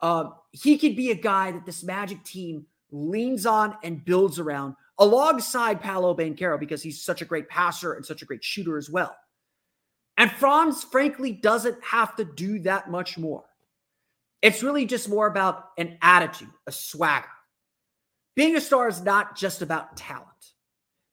Um, 0.00 0.34
he 0.52 0.78
could 0.78 0.96
be 0.96 1.10
a 1.10 1.14
guy 1.14 1.52
that 1.52 1.66
this 1.66 1.82
Magic 1.82 2.22
team 2.24 2.66
leans 2.90 3.46
on 3.46 3.76
and 3.82 4.04
builds 4.04 4.38
around 4.38 4.74
alongside 4.98 5.80
Paolo 5.80 6.14
Banchero 6.14 6.58
because 6.58 6.82
he's 6.82 7.02
such 7.02 7.22
a 7.22 7.24
great 7.24 7.48
passer 7.48 7.94
and 7.94 8.04
such 8.04 8.22
a 8.22 8.24
great 8.24 8.42
shooter 8.42 8.78
as 8.78 8.88
well. 8.88 9.14
And 10.16 10.30
Franz, 10.30 10.84
frankly, 10.84 11.32
doesn't 11.32 11.82
have 11.82 12.16
to 12.16 12.24
do 12.24 12.58
that 12.60 12.90
much 12.90 13.18
more. 13.18 13.44
It's 14.42 14.62
really 14.62 14.86
just 14.86 15.08
more 15.08 15.26
about 15.26 15.70
an 15.76 15.98
attitude, 16.00 16.50
a 16.66 16.72
swagger. 16.72 17.26
Being 18.36 18.56
a 18.56 18.60
star 18.60 18.88
is 18.88 19.02
not 19.02 19.36
just 19.36 19.60
about 19.60 19.96
talent. 19.96 20.26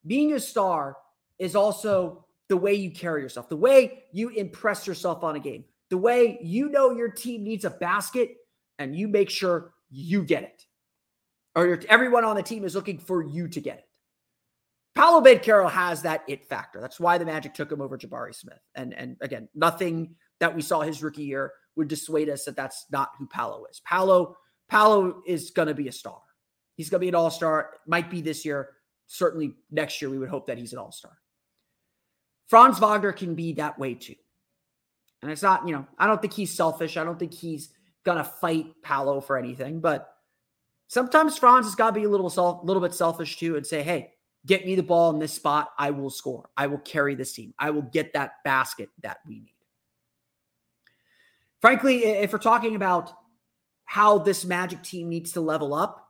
Being 0.05 0.33
a 0.33 0.39
star 0.39 0.97
is 1.39 1.55
also 1.55 2.25
the 2.47 2.57
way 2.57 2.73
you 2.73 2.91
carry 2.91 3.21
yourself, 3.21 3.49
the 3.49 3.57
way 3.57 4.05
you 4.13 4.29
impress 4.29 4.87
yourself 4.87 5.23
on 5.23 5.35
a 5.35 5.39
game, 5.39 5.65
the 5.89 5.97
way 5.97 6.39
you 6.41 6.69
know 6.69 6.91
your 6.91 7.09
team 7.09 7.43
needs 7.43 7.65
a 7.65 7.69
basket 7.69 8.35
and 8.79 8.95
you 8.95 9.07
make 9.07 9.29
sure 9.29 9.73
you 9.89 10.23
get 10.23 10.43
it 10.43 10.65
or 11.57 11.79
everyone 11.89 12.23
on 12.23 12.35
the 12.35 12.43
team 12.43 12.63
is 12.63 12.75
looking 12.75 12.99
for 12.99 13.23
you 13.23 13.47
to 13.47 13.59
get 13.59 13.79
it. 13.79 13.83
Paolo 14.93 15.21
Banchero 15.21 15.69
has 15.69 16.03
that 16.03 16.23
it 16.27 16.45
factor. 16.47 16.79
That's 16.79 16.99
why 16.99 17.17
the 17.17 17.25
Magic 17.25 17.55
took 17.55 17.71
him 17.71 17.81
over 17.81 17.97
Jabari 17.97 18.33
Smith. 18.33 18.59
And 18.75 18.93
and 18.93 19.17
again, 19.21 19.49
nothing 19.55 20.15
that 20.39 20.55
we 20.55 20.61
saw 20.61 20.81
his 20.81 21.01
rookie 21.01 21.23
year 21.23 21.51
would 21.77 21.87
dissuade 21.87 22.29
us 22.29 22.45
that 22.45 22.55
that's 22.55 22.85
not 22.91 23.11
who 23.17 23.27
Paolo 23.27 23.65
is. 23.69 23.79
Paolo 23.85 24.37
Paolo 24.69 25.21
is 25.25 25.51
going 25.51 25.69
to 25.69 25.73
be 25.73 25.87
a 25.87 25.91
star. 25.91 26.19
He's 26.75 26.89
going 26.89 26.99
to 26.99 27.05
be 27.05 27.09
an 27.09 27.15
all-star. 27.15 27.71
Might 27.87 28.09
be 28.09 28.21
this 28.21 28.43
year. 28.43 28.71
Certainly 29.07 29.53
next 29.71 30.01
year 30.01 30.11
we 30.11 30.17
would 30.17 30.29
hope 30.29 30.47
that 30.47 30.57
he's 30.57 30.73
an 30.73 30.79
all-star. 30.79 31.17
Franz 32.47 32.77
Wagner 32.79 33.13
can 33.13 33.33
be 33.33 33.53
that 33.53 33.79
way 33.79 33.93
too. 33.93 34.15
And 35.21 35.31
it's 35.31 35.41
not, 35.41 35.65
you 35.65 35.73
know, 35.73 35.87
I 35.97 36.05
don't 36.05 36.21
think 36.21 36.33
he's 36.33 36.53
selfish. 36.53 36.97
I 36.97 37.03
don't 37.03 37.17
think 37.17 37.33
he's 37.33 37.69
going 38.03 38.17
to 38.17 38.23
fight 38.25 38.67
Paolo 38.83 39.21
for 39.21 39.37
anything, 39.37 39.79
but 39.79 40.17
Sometimes 40.87 41.37
Franz 41.37 41.65
has 41.65 41.75
got 41.75 41.87
to 41.87 41.99
be 41.99 42.05
a 42.05 42.09
little 42.09 42.29
self, 42.29 42.63
little 42.63 42.81
bit 42.81 42.93
selfish 42.93 43.37
too 43.37 43.57
and 43.57 43.67
say, 43.67 43.83
"Hey, 43.83 44.13
get 44.45 44.65
me 44.65 44.75
the 44.75 44.83
ball 44.83 45.11
in 45.11 45.19
this 45.19 45.33
spot. 45.33 45.71
I 45.77 45.91
will 45.91 46.09
score. 46.09 46.49
I 46.55 46.67
will 46.67 46.79
carry 46.79 47.13
this 47.13 47.33
team. 47.33 47.53
I 47.59 47.71
will 47.71 47.81
get 47.81 48.13
that 48.13 48.43
basket 48.43 48.89
that 49.01 49.17
we 49.27 49.41
need." 49.41 49.56
Frankly, 51.61 52.03
if 52.05 52.31
we're 52.31 52.39
talking 52.39 52.75
about 52.75 53.11
how 53.85 54.19
this 54.19 54.45
Magic 54.45 54.83
team 54.83 55.09
needs 55.09 55.31
to 55.33 55.41
level 55.41 55.73
up, 55.73 56.07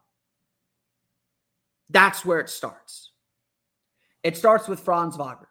that's 1.90 2.26
where 2.26 2.40
it 2.40 2.50
starts. 2.50 3.12
It 4.24 4.36
starts 4.36 4.68
with 4.68 4.80
Franz 4.80 5.16
Wagner. 5.16 5.48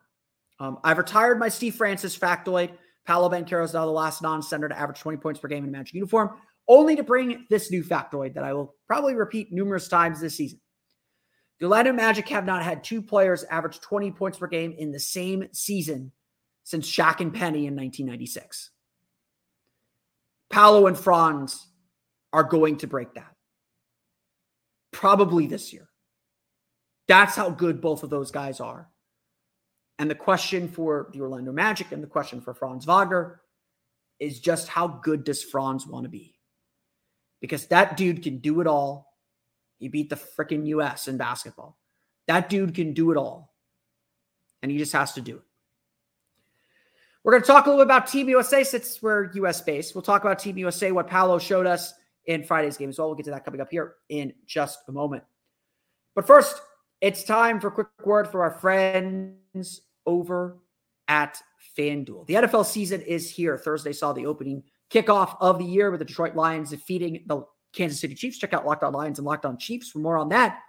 Um, 0.58 0.78
I've 0.84 0.98
retired 0.98 1.38
my 1.38 1.48
Steve 1.48 1.74
Francis 1.74 2.16
factoid. 2.16 2.72
Paolo 3.06 3.30
Banchero 3.30 3.64
is 3.64 3.74
now 3.74 3.86
the 3.86 3.92
last 3.92 4.22
non-center 4.22 4.68
to 4.68 4.78
average 4.78 5.00
20 5.00 5.18
points 5.18 5.40
per 5.40 5.48
game 5.48 5.64
in 5.64 5.70
Magic 5.70 5.94
uniform 5.94 6.36
only 6.68 6.96
to 6.96 7.02
bring 7.02 7.46
this 7.48 7.70
new 7.70 7.84
factoid 7.84 8.34
that 8.34 8.44
I 8.44 8.52
will 8.52 8.74
probably 8.86 9.14
repeat 9.14 9.52
numerous 9.52 9.88
times 9.88 10.20
this 10.20 10.36
season. 10.36 10.60
The 11.60 11.66
Orlando 11.66 11.92
Magic 11.92 12.28
have 12.28 12.44
not 12.44 12.62
had 12.62 12.84
two 12.84 13.00
players 13.00 13.44
average 13.44 13.80
20 13.80 14.10
points 14.12 14.38
per 14.38 14.46
game 14.46 14.74
in 14.76 14.92
the 14.92 15.00
same 15.00 15.48
season 15.52 16.12
since 16.64 16.90
Shaq 16.90 17.20
and 17.20 17.32
Penny 17.32 17.66
in 17.66 17.76
1996. 17.76 18.70
Paolo 20.50 20.86
and 20.86 20.98
Franz 20.98 21.66
are 22.32 22.44
going 22.44 22.76
to 22.78 22.86
break 22.86 23.14
that. 23.14 23.34
Probably 24.92 25.46
this 25.46 25.72
year. 25.72 25.88
That's 27.08 27.36
how 27.36 27.50
good 27.50 27.80
both 27.80 28.02
of 28.02 28.10
those 28.10 28.30
guys 28.30 28.60
are. 28.60 28.88
And 29.98 30.10
the 30.10 30.14
question 30.14 30.68
for 30.68 31.10
the 31.12 31.20
Orlando 31.20 31.52
Magic 31.52 31.92
and 31.92 32.02
the 32.02 32.08
question 32.08 32.40
for 32.40 32.54
Franz 32.54 32.84
Wagner 32.84 33.40
is 34.18 34.40
just 34.40 34.68
how 34.68 34.88
good 34.88 35.24
does 35.24 35.42
Franz 35.42 35.86
want 35.86 36.04
to 36.04 36.10
be? 36.10 36.36
because 37.40 37.66
that 37.66 37.96
dude 37.96 38.22
can 38.22 38.38
do 38.38 38.60
it 38.60 38.66
all. 38.66 39.12
He 39.78 39.88
beat 39.88 40.10
the 40.10 40.16
freaking 40.16 40.66
US 40.66 41.08
in 41.08 41.16
basketball. 41.16 41.78
That 42.26 42.48
dude 42.48 42.74
can 42.74 42.92
do 42.92 43.12
it 43.12 43.16
all. 43.16 43.54
And 44.62 44.72
he 44.72 44.78
just 44.78 44.92
has 44.92 45.12
to 45.12 45.20
do 45.20 45.36
it. 45.36 45.42
We're 47.26 47.32
going 47.32 47.42
to 47.42 47.48
talk 47.48 47.66
a 47.66 47.70
little 47.70 47.84
bit 47.84 47.88
about 47.88 48.06
Team 48.06 48.28
USA 48.28 48.62
since 48.62 49.02
we're 49.02 49.32
US 49.32 49.60
based. 49.60 49.96
We'll 49.96 50.02
talk 50.02 50.22
about 50.22 50.38
Team 50.38 50.56
USA, 50.58 50.92
what 50.92 51.08
Paolo 51.08 51.40
showed 51.40 51.66
us 51.66 51.92
in 52.26 52.44
Friday's 52.44 52.76
game 52.76 52.88
as 52.88 53.00
well. 53.00 53.08
We'll 53.08 53.16
get 53.16 53.24
to 53.24 53.32
that 53.32 53.44
coming 53.44 53.60
up 53.60 53.66
here 53.68 53.94
in 54.08 54.32
just 54.46 54.78
a 54.86 54.92
moment. 54.92 55.24
But 56.14 56.24
first, 56.24 56.60
it's 57.00 57.24
time 57.24 57.58
for 57.58 57.66
a 57.66 57.70
quick 57.72 57.88
word 58.04 58.28
for 58.28 58.44
our 58.44 58.52
friends 58.52 59.80
over 60.06 60.58
at 61.08 61.42
FanDuel. 61.76 62.28
The 62.28 62.34
NFL 62.34 62.64
season 62.64 63.00
is 63.00 63.28
here. 63.28 63.58
Thursday 63.58 63.92
saw 63.92 64.12
the 64.12 64.26
opening 64.26 64.62
kickoff 64.88 65.36
of 65.40 65.58
the 65.58 65.64
year 65.64 65.90
with 65.90 65.98
the 65.98 66.04
Detroit 66.04 66.36
Lions 66.36 66.70
defeating 66.70 67.24
the 67.26 67.42
Kansas 67.72 67.98
City 67.98 68.14
Chiefs. 68.14 68.38
Check 68.38 68.54
out 68.54 68.64
Locked 68.64 68.84
On 68.84 68.92
Lions 68.92 69.18
and 69.18 69.26
Locked 69.26 69.46
On 69.46 69.58
Chiefs 69.58 69.90
for 69.90 69.98
more 69.98 70.16
on 70.16 70.28
that. 70.28 70.60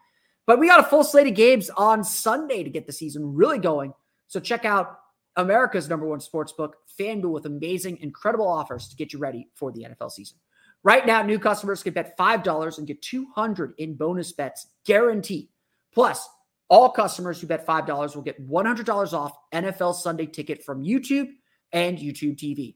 But 0.48 0.58
we 0.58 0.68
got 0.68 0.80
a 0.80 0.90
full 0.90 1.04
slate 1.04 1.28
of 1.28 1.36
games 1.36 1.70
on 1.78 2.04
Sunday 2.04 2.64
to 2.64 2.70
get 2.72 2.88
the 2.88 2.94
season 2.94 3.36
really 3.36 3.60
going. 3.60 3.94
So 4.26 4.40
check 4.40 4.66
out 4.66 4.98
America's 5.38 5.88
number 5.88 6.08
one 6.08 6.20
sports 6.20 6.52
book, 6.52 6.78
FanDuel, 7.00 7.32
with 7.32 7.46
amazing, 7.46 8.00
incredible 8.02 8.48
offers 8.48 8.90
to 8.90 8.96
get 8.96 9.14
you 9.14 9.20
ready 9.20 9.48
for 9.54 9.72
the 9.72 9.84
NFL 9.84 10.12
season. 10.12 10.38
Right 10.84 11.06
now, 11.06 11.22
new 11.22 11.40
customers 11.40 11.84
can 11.84 11.94
bet 11.94 12.18
$5 12.18 12.78
and 12.78 12.88
get 12.88 13.02
200 13.02 13.74
in 13.78 13.96
bonus 13.96 14.32
bets 14.32 14.68
guaranteed. 14.86 15.50
Plus, 15.94 16.28
all 16.70 16.90
customers 16.90 17.40
who 17.40 17.48
bet 17.48 17.66
$5 17.66 18.16
will 18.16 18.22
get 18.24 18.48
$100 18.48 19.14
off 19.14 19.38
NFL 19.54 19.96
Sunday 19.96 20.26
ticket 20.26 20.64
from 20.64 20.84
YouTube 20.84 21.30
and 21.72 21.98
YouTube 21.98 22.38
TV. 22.38 22.76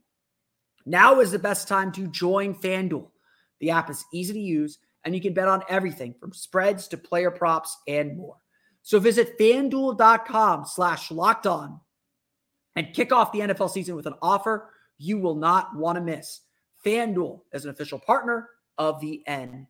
Now 0.85 1.19
is 1.19 1.31
the 1.31 1.39
best 1.39 1.67
time 1.67 1.91
to 1.93 2.07
join 2.07 2.55
FanDuel. 2.55 3.09
The 3.59 3.71
app 3.71 3.89
is 3.89 4.05
easy 4.13 4.33
to 4.33 4.39
use, 4.39 4.79
and 5.03 5.13
you 5.13 5.21
can 5.21 5.33
bet 5.33 5.47
on 5.47 5.63
everything 5.69 6.15
from 6.19 6.33
spreads 6.33 6.87
to 6.89 6.97
player 6.97 7.31
props 7.31 7.77
and 7.87 8.17
more. 8.17 8.37
So 8.81 8.99
visit 8.99 9.37
fanduel.com 9.37 10.65
slash 10.65 11.11
locked 11.11 11.45
on 11.45 11.79
and 12.75 12.93
kick 12.93 13.11
off 13.11 13.31
the 13.31 13.39
NFL 13.39 13.69
season 13.69 13.95
with 13.95 14.05
an 14.05 14.15
offer 14.21 14.69
you 15.01 15.17
will 15.17 15.35
not 15.35 15.75
want 15.75 15.95
to 15.95 16.01
miss. 16.01 16.41
FanDuel 16.85 17.41
is 17.53 17.65
an 17.65 17.71
official 17.71 17.97
partner 17.97 18.49
of 18.77 19.01
the 19.01 19.23
NFL. 19.27 19.65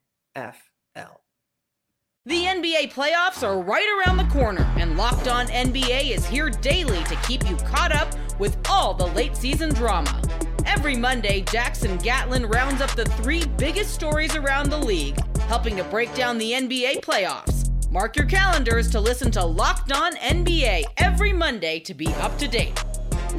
The 2.25 2.43
NBA 2.45 2.93
playoffs 2.93 3.41
are 3.41 3.59
right 3.59 3.87
around 3.97 4.17
the 4.17 4.31
corner, 4.31 4.69
and 4.77 4.97
Locked 4.97 5.27
On 5.27 5.47
NBA 5.47 6.11
is 6.11 6.25
here 6.25 6.49
daily 6.49 7.03
to 7.05 7.15
keep 7.27 7.49
you 7.49 7.55
caught 7.55 7.91
up 7.93 8.13
with 8.39 8.57
all 8.69 8.93
the 8.93 9.07
late 9.07 9.35
season 9.35 9.73
drama. 9.73 10.21
Every 10.65 10.95
Monday, 10.95 11.41
Jackson 11.41 11.97
Gatlin 11.97 12.45
rounds 12.45 12.81
up 12.81 12.91
the 12.91 13.05
three 13.05 13.45
biggest 13.57 13.93
stories 13.93 14.35
around 14.35 14.69
the 14.69 14.77
league, 14.77 15.17
helping 15.41 15.77
to 15.77 15.83
break 15.85 16.13
down 16.13 16.37
the 16.37 16.51
NBA 16.51 17.01
playoffs. 17.01 17.69
Mark 17.89 18.15
your 18.15 18.27
calendars 18.27 18.89
to 18.91 18.99
listen 18.99 19.31
to 19.31 19.43
Locked 19.43 19.91
On 19.91 20.15
NBA 20.17 20.83
every 20.97 21.33
Monday 21.33 21.79
to 21.79 21.93
be 21.93 22.07
up 22.15 22.37
to 22.37 22.47
date. 22.47 22.79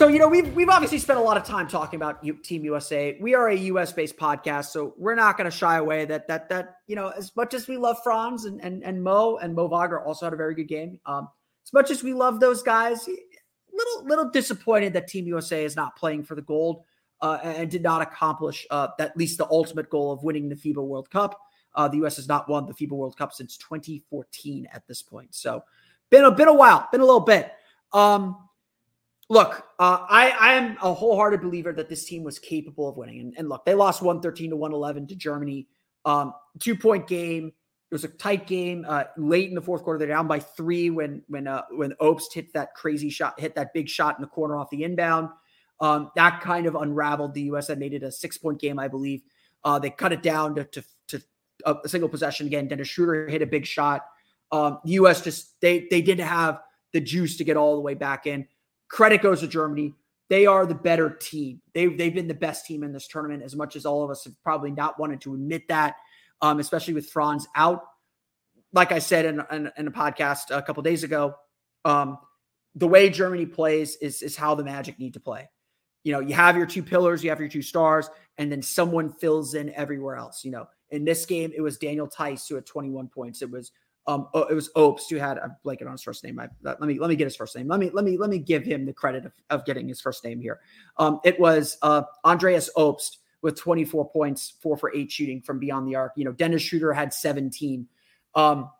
So 0.00 0.08
you 0.08 0.18
know 0.18 0.28
we've 0.28 0.50
we've 0.54 0.70
obviously 0.70 0.98
spent 0.98 1.18
a 1.18 1.22
lot 1.22 1.36
of 1.36 1.44
time 1.44 1.68
talking 1.68 1.98
about 1.98 2.22
Team 2.42 2.64
USA. 2.64 3.18
We 3.20 3.34
are 3.34 3.50
a 3.50 3.54
US 3.54 3.92
based 3.92 4.16
podcast, 4.16 4.70
so 4.70 4.94
we're 4.96 5.14
not 5.14 5.36
going 5.36 5.44
to 5.44 5.54
shy 5.54 5.76
away 5.76 6.06
that 6.06 6.26
that 6.26 6.48
that 6.48 6.76
you 6.86 6.96
know 6.96 7.08
as 7.08 7.36
much 7.36 7.52
as 7.52 7.68
we 7.68 7.76
love 7.76 7.98
Franz 8.02 8.46
and 8.46 8.64
and, 8.64 8.82
and 8.82 9.04
Mo 9.04 9.36
and 9.42 9.54
Mo 9.54 9.68
Wagner 9.68 10.00
also 10.00 10.24
had 10.24 10.32
a 10.32 10.36
very 10.36 10.54
good 10.54 10.68
game. 10.68 10.98
Um, 11.04 11.28
as 11.66 11.74
much 11.74 11.90
as 11.90 12.02
we 12.02 12.14
love 12.14 12.40
those 12.40 12.62
guys, 12.62 13.06
little 13.70 14.06
little 14.06 14.30
disappointed 14.30 14.94
that 14.94 15.06
Team 15.06 15.26
USA 15.26 15.66
is 15.66 15.76
not 15.76 15.94
playing 15.96 16.22
for 16.22 16.34
the 16.34 16.40
gold 16.40 16.82
uh, 17.20 17.36
and 17.42 17.70
did 17.70 17.82
not 17.82 18.00
accomplish 18.00 18.66
uh, 18.70 18.88
at 18.98 19.14
least 19.18 19.36
the 19.36 19.50
ultimate 19.50 19.90
goal 19.90 20.12
of 20.12 20.22
winning 20.22 20.48
the 20.48 20.56
FIBA 20.56 20.82
World 20.82 21.10
Cup. 21.10 21.38
Uh, 21.74 21.88
the 21.88 21.98
U.S. 21.98 22.16
has 22.16 22.26
not 22.26 22.48
won 22.48 22.64
the 22.64 22.72
FIBA 22.72 22.92
World 22.92 23.18
Cup 23.18 23.34
since 23.34 23.58
2014 23.58 24.66
at 24.72 24.86
this 24.88 25.02
point, 25.02 25.34
so 25.34 25.62
been 26.08 26.24
a 26.24 26.30
been 26.30 26.48
a 26.48 26.54
while, 26.54 26.88
been 26.90 27.02
a 27.02 27.04
little 27.04 27.20
bit. 27.20 27.52
Um, 27.92 28.48
look, 29.30 29.64
uh, 29.78 30.04
I, 30.08 30.30
I 30.30 30.52
am 30.54 30.76
a 30.82 30.92
wholehearted 30.92 31.40
believer 31.40 31.72
that 31.72 31.88
this 31.88 32.04
team 32.04 32.24
was 32.24 32.38
capable 32.38 32.88
of 32.88 32.98
winning. 32.98 33.20
And, 33.20 33.34
and 33.38 33.48
look, 33.48 33.64
they 33.64 33.74
lost 33.74 34.02
113 34.02 34.50
to 34.50 34.56
111 34.56 35.06
to 35.06 35.14
Germany. 35.14 35.68
Um, 36.04 36.34
two 36.58 36.76
point 36.76 37.06
game. 37.06 37.52
It 37.90 37.94
was 37.94 38.04
a 38.04 38.08
tight 38.08 38.46
game. 38.46 38.84
Uh, 38.86 39.04
late 39.16 39.48
in 39.48 39.54
the 39.54 39.62
fourth 39.62 39.82
quarter, 39.82 39.98
they're 39.98 40.08
down 40.08 40.28
by 40.28 40.40
three 40.40 40.90
when 40.90 41.22
when 41.28 41.46
uh, 41.46 41.62
when 41.70 41.92
Obst 42.00 42.32
hit 42.34 42.52
that 42.52 42.74
crazy 42.74 43.10
shot, 43.10 43.38
hit 43.40 43.54
that 43.54 43.72
big 43.72 43.88
shot 43.88 44.16
in 44.16 44.22
the 44.22 44.28
corner 44.28 44.56
off 44.56 44.70
the 44.70 44.84
inbound. 44.84 45.28
Um, 45.80 46.10
that 46.14 46.40
kind 46.40 46.66
of 46.66 46.74
unraveled 46.74 47.34
the 47.34 47.42
U.S. 47.42 47.68
and 47.68 47.80
made 47.80 47.94
it 47.94 48.02
a 48.02 48.12
six 48.12 48.38
point 48.38 48.60
game, 48.60 48.78
I 48.78 48.86
believe. 48.86 49.22
Uh, 49.64 49.78
they 49.78 49.90
cut 49.90 50.12
it 50.12 50.22
down 50.22 50.54
to, 50.54 50.64
to, 50.64 50.84
to 51.08 51.22
a 51.66 51.88
single 51.88 52.08
possession 52.08 52.46
again. 52.46 52.68
Dennis 52.68 52.88
Schroeder 52.88 53.28
hit 53.28 53.42
a 53.42 53.46
big 53.46 53.66
shot. 53.66 54.06
Um, 54.52 54.78
the 54.84 54.92
U.S. 54.92 55.22
just 55.22 55.60
they 55.60 55.86
they 55.90 56.00
didn't 56.00 56.26
have 56.26 56.60
the 56.92 57.00
juice 57.00 57.36
to 57.36 57.44
get 57.44 57.56
all 57.56 57.74
the 57.74 57.82
way 57.82 57.94
back 57.94 58.26
in. 58.26 58.46
Credit 58.90 59.22
goes 59.22 59.40
to 59.40 59.46
Germany. 59.46 59.94
They 60.28 60.46
are 60.46 60.66
the 60.66 60.74
better 60.74 61.10
team. 61.10 61.62
They, 61.74 61.86
they've 61.86 62.14
been 62.14 62.28
the 62.28 62.34
best 62.34 62.66
team 62.66 62.82
in 62.82 62.92
this 62.92 63.08
tournament, 63.08 63.42
as 63.42 63.56
much 63.56 63.76
as 63.76 63.86
all 63.86 64.04
of 64.04 64.10
us 64.10 64.24
have 64.24 64.34
probably 64.42 64.70
not 64.70 64.98
wanted 64.98 65.20
to 65.22 65.34
admit 65.34 65.66
that, 65.68 65.96
um, 66.42 66.60
especially 66.60 66.94
with 66.94 67.08
Franz 67.08 67.46
out. 67.56 67.82
Like 68.72 68.92
I 68.92 68.98
said 68.98 69.24
in, 69.24 69.42
in, 69.50 69.70
in 69.76 69.86
a 69.88 69.90
podcast 69.90 70.56
a 70.56 70.62
couple 70.62 70.82
days 70.82 71.02
ago, 71.02 71.34
um, 71.84 72.18
the 72.74 72.86
way 72.86 73.10
Germany 73.10 73.46
plays 73.46 73.96
is, 73.96 74.22
is 74.22 74.36
how 74.36 74.54
the 74.54 74.62
Magic 74.62 74.98
need 74.98 75.14
to 75.14 75.20
play. 75.20 75.48
You 76.04 76.12
know, 76.12 76.20
you 76.20 76.34
have 76.34 76.56
your 76.56 76.66
two 76.66 76.82
pillars, 76.82 77.22
you 77.24 77.30
have 77.30 77.40
your 77.40 77.48
two 77.48 77.62
stars, 77.62 78.08
and 78.38 78.50
then 78.50 78.62
someone 78.62 79.12
fills 79.12 79.54
in 79.54 79.74
everywhere 79.74 80.16
else. 80.16 80.44
You 80.44 80.52
know, 80.52 80.66
in 80.90 81.04
this 81.04 81.26
game, 81.26 81.52
it 81.54 81.60
was 81.60 81.78
Daniel 81.78 82.06
Theis 82.06 82.46
who 82.48 82.54
had 82.54 82.66
21 82.66 83.08
points. 83.08 83.42
It 83.42 83.50
was 83.50 83.72
um, 84.10 84.28
oh, 84.34 84.42
it 84.42 84.54
was 84.54 84.70
Obst 84.74 85.08
who 85.08 85.16
had 85.16 85.38
I'm 85.38 85.56
blanking 85.64 85.86
on 85.86 85.92
his 85.92 86.02
first 86.02 86.24
name. 86.24 86.40
I, 86.40 86.48
let 86.62 86.80
me 86.80 86.98
let 86.98 87.08
me 87.08 87.16
get 87.16 87.26
his 87.26 87.36
first 87.36 87.56
name. 87.56 87.68
Let 87.68 87.78
me 87.78 87.90
let 87.92 88.04
me 88.04 88.18
let 88.18 88.28
me 88.28 88.38
give 88.38 88.64
him 88.64 88.84
the 88.84 88.92
credit 88.92 89.24
of, 89.24 89.32
of 89.50 89.64
getting 89.64 89.86
his 89.86 90.00
first 90.00 90.24
name 90.24 90.40
here. 90.40 90.58
Um, 90.96 91.20
it 91.24 91.38
was 91.38 91.78
uh, 91.82 92.02
Andreas 92.24 92.70
Obst 92.76 93.18
with 93.42 93.56
24 93.56 94.10
points, 94.10 94.54
four 94.60 94.76
for 94.76 94.92
eight 94.94 95.12
shooting 95.12 95.40
from 95.40 95.60
beyond 95.60 95.86
the 95.86 95.94
arc. 95.94 96.12
You 96.16 96.24
know, 96.24 96.32
Dennis 96.32 96.62
Schroeder 96.62 96.92
had 96.92 97.14
17. 97.14 97.86
Um, 98.34 98.70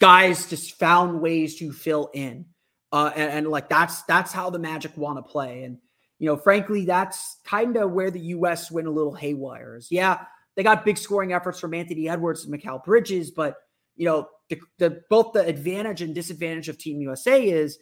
guys 0.00 0.48
just 0.48 0.78
found 0.78 1.20
ways 1.20 1.56
to 1.56 1.70
fill 1.70 2.10
in, 2.14 2.46
uh, 2.92 3.12
and, 3.14 3.30
and 3.30 3.48
like 3.48 3.68
that's 3.68 4.02
that's 4.04 4.32
how 4.32 4.48
the 4.48 4.58
Magic 4.58 4.96
want 4.96 5.18
to 5.18 5.22
play. 5.22 5.64
And 5.64 5.76
you 6.18 6.28
know, 6.28 6.36
frankly, 6.38 6.86
that's 6.86 7.36
kind 7.44 7.76
of 7.76 7.92
where 7.92 8.10
the 8.10 8.20
U.S. 8.20 8.70
went 8.70 8.86
a 8.86 8.90
little 8.90 9.14
haywire. 9.14 9.76
Is 9.76 9.88
yeah, 9.90 10.20
they 10.56 10.62
got 10.62 10.86
big 10.86 10.96
scoring 10.96 11.34
efforts 11.34 11.60
from 11.60 11.74
Anthony 11.74 12.08
Edwards 12.08 12.46
and 12.46 12.54
Mikal 12.54 12.82
Bridges, 12.82 13.30
but 13.30 13.56
you 13.96 14.06
know, 14.06 14.28
the, 14.48 14.60
the 14.78 15.02
both 15.08 15.32
the 15.32 15.46
advantage 15.46 16.02
and 16.02 16.14
disadvantage 16.14 16.68
of 16.68 16.78
Team 16.78 17.00
USA 17.00 17.42
is 17.42 17.78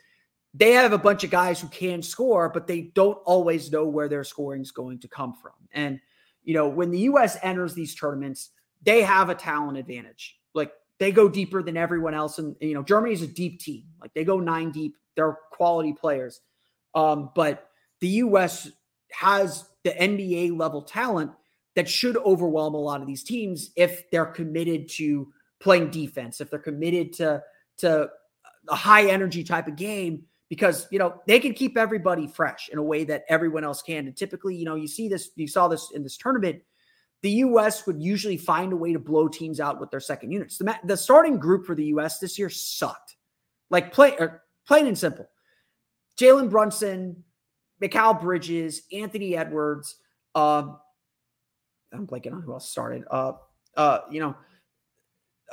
they 0.52 0.72
have 0.72 0.92
a 0.92 0.98
bunch 0.98 1.24
of 1.24 1.30
guys 1.30 1.60
who 1.60 1.68
can 1.68 2.02
score, 2.02 2.48
but 2.48 2.66
they 2.66 2.92
don't 2.94 3.18
always 3.24 3.70
know 3.70 3.86
where 3.86 4.08
their 4.08 4.24
scoring 4.24 4.62
is 4.62 4.72
going 4.72 4.98
to 5.00 5.08
come 5.08 5.34
from. 5.34 5.52
And 5.72 6.00
you 6.42 6.54
know, 6.54 6.68
when 6.68 6.90
the 6.90 7.00
US 7.00 7.36
enters 7.42 7.74
these 7.74 7.94
tournaments, 7.94 8.50
they 8.82 9.02
have 9.02 9.28
a 9.28 9.34
talent 9.34 9.78
advantage. 9.78 10.38
Like 10.54 10.72
they 10.98 11.12
go 11.12 11.28
deeper 11.28 11.62
than 11.62 11.76
everyone 11.76 12.14
else. 12.14 12.38
And 12.38 12.56
you 12.60 12.74
know, 12.74 12.82
Germany 12.82 13.14
is 13.14 13.22
a 13.22 13.26
deep 13.26 13.60
team. 13.60 13.84
Like 14.00 14.14
they 14.14 14.24
go 14.24 14.40
nine 14.40 14.70
deep. 14.70 14.96
They're 15.16 15.38
quality 15.52 15.92
players. 15.92 16.40
Um, 16.94 17.30
but 17.34 17.68
the 18.00 18.08
US 18.08 18.70
has 19.12 19.68
the 19.84 19.90
NBA 19.90 20.58
level 20.58 20.82
talent 20.82 21.32
that 21.76 21.88
should 21.88 22.16
overwhelm 22.16 22.74
a 22.74 22.80
lot 22.80 23.00
of 23.00 23.06
these 23.06 23.22
teams 23.22 23.70
if 23.76 24.10
they're 24.10 24.26
committed 24.26 24.88
to 24.88 25.32
playing 25.60 25.90
defense, 25.90 26.40
if 26.40 26.50
they're 26.50 26.58
committed 26.58 27.12
to 27.14 27.42
to 27.78 28.08
a 28.68 28.74
high 28.74 29.06
energy 29.06 29.42
type 29.42 29.68
of 29.68 29.76
game, 29.76 30.24
because 30.48 30.86
you 30.90 30.98
know 30.98 31.20
they 31.26 31.38
can 31.38 31.54
keep 31.54 31.78
everybody 31.78 32.26
fresh 32.26 32.68
in 32.70 32.78
a 32.78 32.82
way 32.82 33.04
that 33.04 33.24
everyone 33.28 33.64
else 33.64 33.80
can. 33.82 34.06
And 34.06 34.16
typically, 34.16 34.54
you 34.54 34.64
know, 34.64 34.74
you 34.74 34.88
see 34.88 35.08
this, 35.08 35.30
you 35.36 35.48
saw 35.48 35.68
this 35.68 35.90
in 35.94 36.02
this 36.02 36.16
tournament. 36.16 36.62
The 37.22 37.30
U.S. 37.30 37.86
would 37.86 38.02
usually 38.02 38.38
find 38.38 38.72
a 38.72 38.76
way 38.76 38.94
to 38.94 38.98
blow 38.98 39.28
teams 39.28 39.60
out 39.60 39.78
with 39.78 39.90
their 39.90 40.00
second 40.00 40.32
units. 40.32 40.56
The, 40.56 40.74
the 40.84 40.96
starting 40.96 41.38
group 41.38 41.66
for 41.66 41.74
the 41.74 41.84
U.S. 41.86 42.18
this 42.18 42.38
year 42.38 42.48
sucked, 42.48 43.16
like 43.68 43.92
play, 43.92 44.16
or 44.18 44.42
plain 44.66 44.86
and 44.86 44.96
simple. 44.96 45.28
Jalen 46.18 46.50
Brunson, 46.50 47.22
Mikal 47.80 48.20
Bridges, 48.20 48.82
Anthony 48.92 49.36
Edwards. 49.36 49.96
Um, 50.34 50.78
I'm 51.92 52.06
blanking 52.06 52.32
on 52.32 52.42
who 52.42 52.52
else 52.52 52.68
started. 52.68 53.04
Uh, 53.10 53.32
uh, 53.76 54.00
you 54.10 54.20
know, 54.20 54.34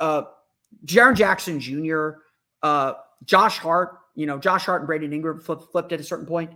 uh, 0.00 0.22
Jaren 0.84 1.14
Jackson 1.14 1.60
Jr., 1.60 2.10
uh, 2.62 2.94
Josh 3.24 3.58
Hart, 3.58 3.98
you 4.14 4.26
know, 4.26 4.38
Josh 4.38 4.64
Hart 4.64 4.82
and 4.82 4.86
Brandon 4.86 5.12
Ingram 5.12 5.40
flip, 5.40 5.60
flipped 5.72 5.92
at 5.92 6.00
a 6.00 6.04
certain 6.04 6.26
point. 6.26 6.50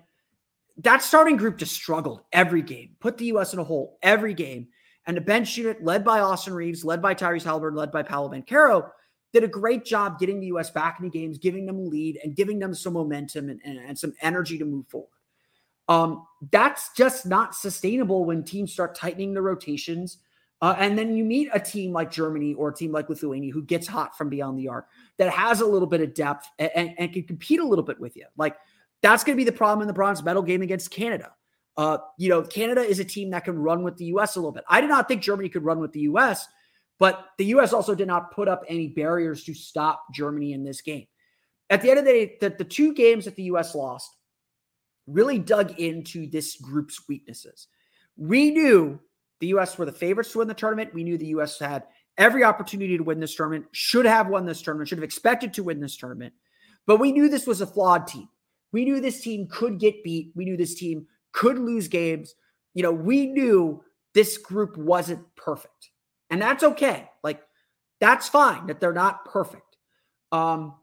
That 0.78 1.02
starting 1.02 1.36
group 1.36 1.58
just 1.58 1.74
struggled 1.74 2.22
every 2.32 2.62
game, 2.62 2.96
put 3.00 3.18
the 3.18 3.26
U.S. 3.26 3.52
in 3.52 3.58
a 3.58 3.64
hole 3.64 3.98
every 4.02 4.34
game. 4.34 4.68
And 5.06 5.16
the 5.16 5.20
bench 5.20 5.56
unit, 5.56 5.82
led 5.82 6.04
by 6.04 6.20
Austin 6.20 6.54
Reaves, 6.54 6.84
led 6.84 7.02
by 7.02 7.14
Tyrese 7.14 7.42
Haliburton, 7.42 7.76
led 7.76 7.90
by 7.90 8.02
Paolo 8.02 8.30
Banchero, 8.30 8.88
did 9.32 9.42
a 9.42 9.48
great 9.48 9.84
job 9.84 10.18
getting 10.18 10.38
the 10.38 10.46
U.S. 10.46 10.70
back 10.70 10.98
in 10.98 11.04
the 11.04 11.10
games, 11.10 11.38
giving 11.38 11.66
them 11.66 11.78
a 11.78 11.82
lead 11.82 12.20
and 12.22 12.36
giving 12.36 12.58
them 12.58 12.72
some 12.72 12.92
momentum 12.92 13.48
and, 13.48 13.60
and, 13.64 13.78
and 13.78 13.98
some 13.98 14.12
energy 14.22 14.58
to 14.58 14.64
move 14.64 14.86
forward. 14.88 15.08
Um, 15.88 16.26
that's 16.52 16.90
just 16.96 17.26
not 17.26 17.54
sustainable 17.54 18.24
when 18.24 18.44
teams 18.44 18.72
start 18.72 18.94
tightening 18.94 19.34
the 19.34 19.42
rotations 19.42 20.18
uh, 20.62 20.76
and 20.78 20.96
then 20.96 21.16
you 21.16 21.24
meet 21.24 21.50
a 21.52 21.58
team 21.58 21.92
like 21.92 22.10
Germany 22.10 22.54
or 22.54 22.68
a 22.68 22.74
team 22.74 22.92
like 22.92 23.08
Lithuania 23.08 23.52
who 23.52 23.62
gets 23.62 23.86
hot 23.86 24.16
from 24.16 24.28
beyond 24.28 24.56
the 24.56 24.68
arc 24.68 24.86
that 25.18 25.28
has 25.28 25.60
a 25.60 25.66
little 25.66 25.88
bit 25.88 26.00
of 26.00 26.14
depth 26.14 26.48
and, 26.60 26.70
and, 26.76 26.94
and 26.98 27.12
can 27.12 27.24
compete 27.24 27.58
a 27.58 27.64
little 27.64 27.84
bit 27.84 27.98
with 27.98 28.16
you. 28.16 28.24
Like 28.36 28.56
that's 29.02 29.24
going 29.24 29.36
to 29.36 29.40
be 29.40 29.44
the 29.44 29.56
problem 29.56 29.82
in 29.82 29.88
the 29.88 29.92
bronze 29.92 30.22
medal 30.22 30.42
game 30.42 30.62
against 30.62 30.92
Canada. 30.92 31.32
Uh, 31.76 31.98
you 32.16 32.28
know, 32.28 32.42
Canada 32.42 32.80
is 32.80 33.00
a 33.00 33.04
team 33.04 33.30
that 33.30 33.44
can 33.44 33.58
run 33.58 33.82
with 33.82 33.96
the 33.96 34.04
U.S. 34.06 34.36
a 34.36 34.38
little 34.38 34.52
bit. 34.52 34.62
I 34.68 34.80
did 34.80 34.88
not 34.88 35.08
think 35.08 35.20
Germany 35.20 35.48
could 35.48 35.64
run 35.64 35.80
with 35.80 35.92
the 35.92 36.00
U.S., 36.00 36.46
but 37.00 37.30
the 37.38 37.46
U.S. 37.46 37.72
also 37.72 37.96
did 37.96 38.06
not 38.06 38.30
put 38.30 38.46
up 38.46 38.62
any 38.68 38.86
barriers 38.86 39.42
to 39.44 39.54
stop 39.54 40.04
Germany 40.14 40.52
in 40.52 40.62
this 40.62 40.80
game. 40.80 41.06
At 41.70 41.82
the 41.82 41.90
end 41.90 41.98
of 41.98 42.04
the 42.04 42.12
day, 42.12 42.36
the, 42.40 42.50
the 42.50 42.64
two 42.64 42.94
games 42.94 43.24
that 43.24 43.34
the 43.34 43.44
U.S. 43.44 43.74
lost 43.74 44.14
really 45.08 45.38
dug 45.38 45.80
into 45.80 46.30
this 46.30 46.54
group's 46.56 47.08
weaknesses. 47.08 47.66
We 48.16 48.50
knew 48.50 49.00
the 49.42 49.48
U.S. 49.48 49.76
were 49.76 49.84
the 49.84 49.90
favorites 49.90 50.30
to 50.32 50.38
win 50.38 50.46
the 50.46 50.54
tournament. 50.54 50.94
We 50.94 51.02
knew 51.02 51.18
the 51.18 51.26
U.S. 51.26 51.58
had 51.58 51.82
every 52.16 52.44
opportunity 52.44 52.96
to 52.96 53.02
win 53.02 53.18
this 53.18 53.34
tournament, 53.34 53.66
should 53.72 54.06
have 54.06 54.28
won 54.28 54.46
this 54.46 54.62
tournament, 54.62 54.88
should 54.88 54.98
have 54.98 55.04
expected 55.04 55.52
to 55.54 55.64
win 55.64 55.80
this 55.80 55.96
tournament. 55.96 56.32
But 56.86 57.00
we 57.00 57.10
knew 57.10 57.28
this 57.28 57.44
was 57.44 57.60
a 57.60 57.66
flawed 57.66 58.06
team. 58.06 58.28
We 58.70 58.84
knew 58.84 59.00
this 59.00 59.20
team 59.20 59.48
could 59.50 59.80
get 59.80 60.04
beat. 60.04 60.30
We 60.36 60.44
knew 60.44 60.56
this 60.56 60.76
team 60.76 61.08
could 61.32 61.58
lose 61.58 61.88
games. 61.88 62.36
You 62.74 62.84
know, 62.84 62.92
we 62.92 63.26
knew 63.26 63.82
this 64.14 64.38
group 64.38 64.76
wasn't 64.76 65.26
perfect. 65.34 65.90
And 66.30 66.40
that's 66.40 66.62
okay. 66.62 67.10
Like, 67.24 67.42
that's 68.00 68.28
fine 68.28 68.68
that 68.68 68.78
they're 68.78 68.92
not 68.92 69.24
perfect. 69.24 69.76
Um, 70.30 70.76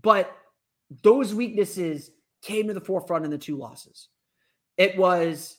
but 0.00 0.32
those 1.02 1.34
weaknesses 1.34 2.12
came 2.40 2.68
to 2.68 2.74
the 2.74 2.80
forefront 2.80 3.24
in 3.24 3.32
the 3.32 3.38
two 3.38 3.56
losses. 3.56 4.06
It 4.76 4.96
was 4.96 5.56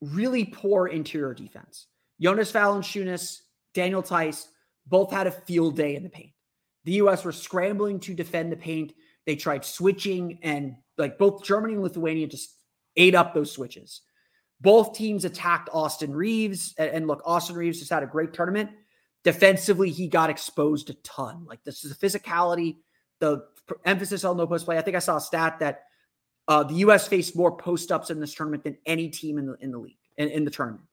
really 0.00 0.44
poor 0.44 0.86
interior 0.86 1.34
defense. 1.34 1.86
Jonas 2.20 2.52
Valanciunas, 2.52 3.40
Daniel 3.74 4.02
Theis 4.02 4.48
both 4.86 5.10
had 5.10 5.26
a 5.26 5.30
field 5.30 5.76
day 5.76 5.96
in 5.96 6.02
the 6.02 6.08
paint. 6.08 6.32
The 6.84 6.92
U.S. 6.92 7.24
were 7.24 7.32
scrambling 7.32 8.00
to 8.00 8.14
defend 8.14 8.50
the 8.50 8.56
paint. 8.56 8.94
They 9.26 9.36
tried 9.36 9.64
switching, 9.64 10.38
and 10.42 10.76
like 10.96 11.18
both 11.18 11.44
Germany 11.44 11.74
and 11.74 11.82
Lithuania 11.82 12.26
just 12.26 12.54
ate 12.96 13.14
up 13.14 13.34
those 13.34 13.52
switches. 13.52 14.00
Both 14.60 14.94
teams 14.96 15.24
attacked 15.24 15.68
Austin 15.72 16.14
Reaves, 16.14 16.74
and, 16.78 17.06
look, 17.06 17.22
Austin 17.24 17.56
Reaves 17.56 17.78
just 17.78 17.92
had 17.92 18.02
a 18.02 18.06
great 18.06 18.32
tournament. 18.32 18.70
Defensively, 19.22 19.90
he 19.90 20.08
got 20.08 20.30
exposed 20.30 20.90
a 20.90 20.94
ton. 20.94 21.44
Like 21.44 21.62
this 21.62 21.84
is 21.84 21.96
the 21.96 22.06
physicality, 22.06 22.76
the 23.20 23.44
emphasis 23.84 24.24
on 24.24 24.36
no 24.36 24.46
post 24.46 24.64
play. 24.64 24.78
I 24.78 24.82
think 24.82 24.96
I 24.96 25.00
saw 25.00 25.16
a 25.16 25.20
stat 25.20 25.58
that 25.60 25.82
uh, 26.48 26.64
the 26.64 26.74
U.S. 26.76 27.06
faced 27.06 27.36
more 27.36 27.56
post 27.56 27.92
ups 27.92 28.10
in 28.10 28.18
this 28.18 28.34
tournament 28.34 28.64
than 28.64 28.76
any 28.86 29.08
team 29.08 29.38
in 29.38 29.46
the 29.46 29.56
in 29.60 29.70
the 29.70 29.78
league 29.78 29.98
in, 30.16 30.28
in 30.28 30.44
the 30.44 30.50
tournament. 30.50 30.84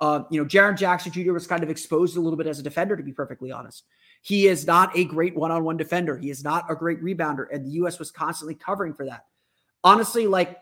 Uh, 0.00 0.24
you 0.28 0.42
know, 0.42 0.46
Jaren 0.46 0.76
Jackson 0.76 1.12
Jr. 1.12 1.32
was 1.32 1.46
kind 1.46 1.62
of 1.62 1.70
exposed 1.70 2.16
a 2.16 2.20
little 2.20 2.36
bit 2.36 2.48
as 2.48 2.58
a 2.58 2.62
defender, 2.62 2.96
to 2.96 3.02
be 3.02 3.12
perfectly 3.12 3.52
honest. 3.52 3.84
He 4.22 4.48
is 4.48 4.66
not 4.66 4.96
a 4.98 5.04
great 5.04 5.36
one 5.36 5.52
on 5.52 5.64
one 5.64 5.76
defender. 5.76 6.16
He 6.18 6.30
is 6.30 6.42
not 6.42 6.70
a 6.70 6.74
great 6.74 7.00
rebounder, 7.02 7.46
and 7.52 7.64
the 7.64 7.70
U.S. 7.70 7.98
was 7.98 8.10
constantly 8.10 8.54
covering 8.54 8.92
for 8.92 9.06
that. 9.06 9.24
honestly, 9.84 10.26
like 10.26 10.58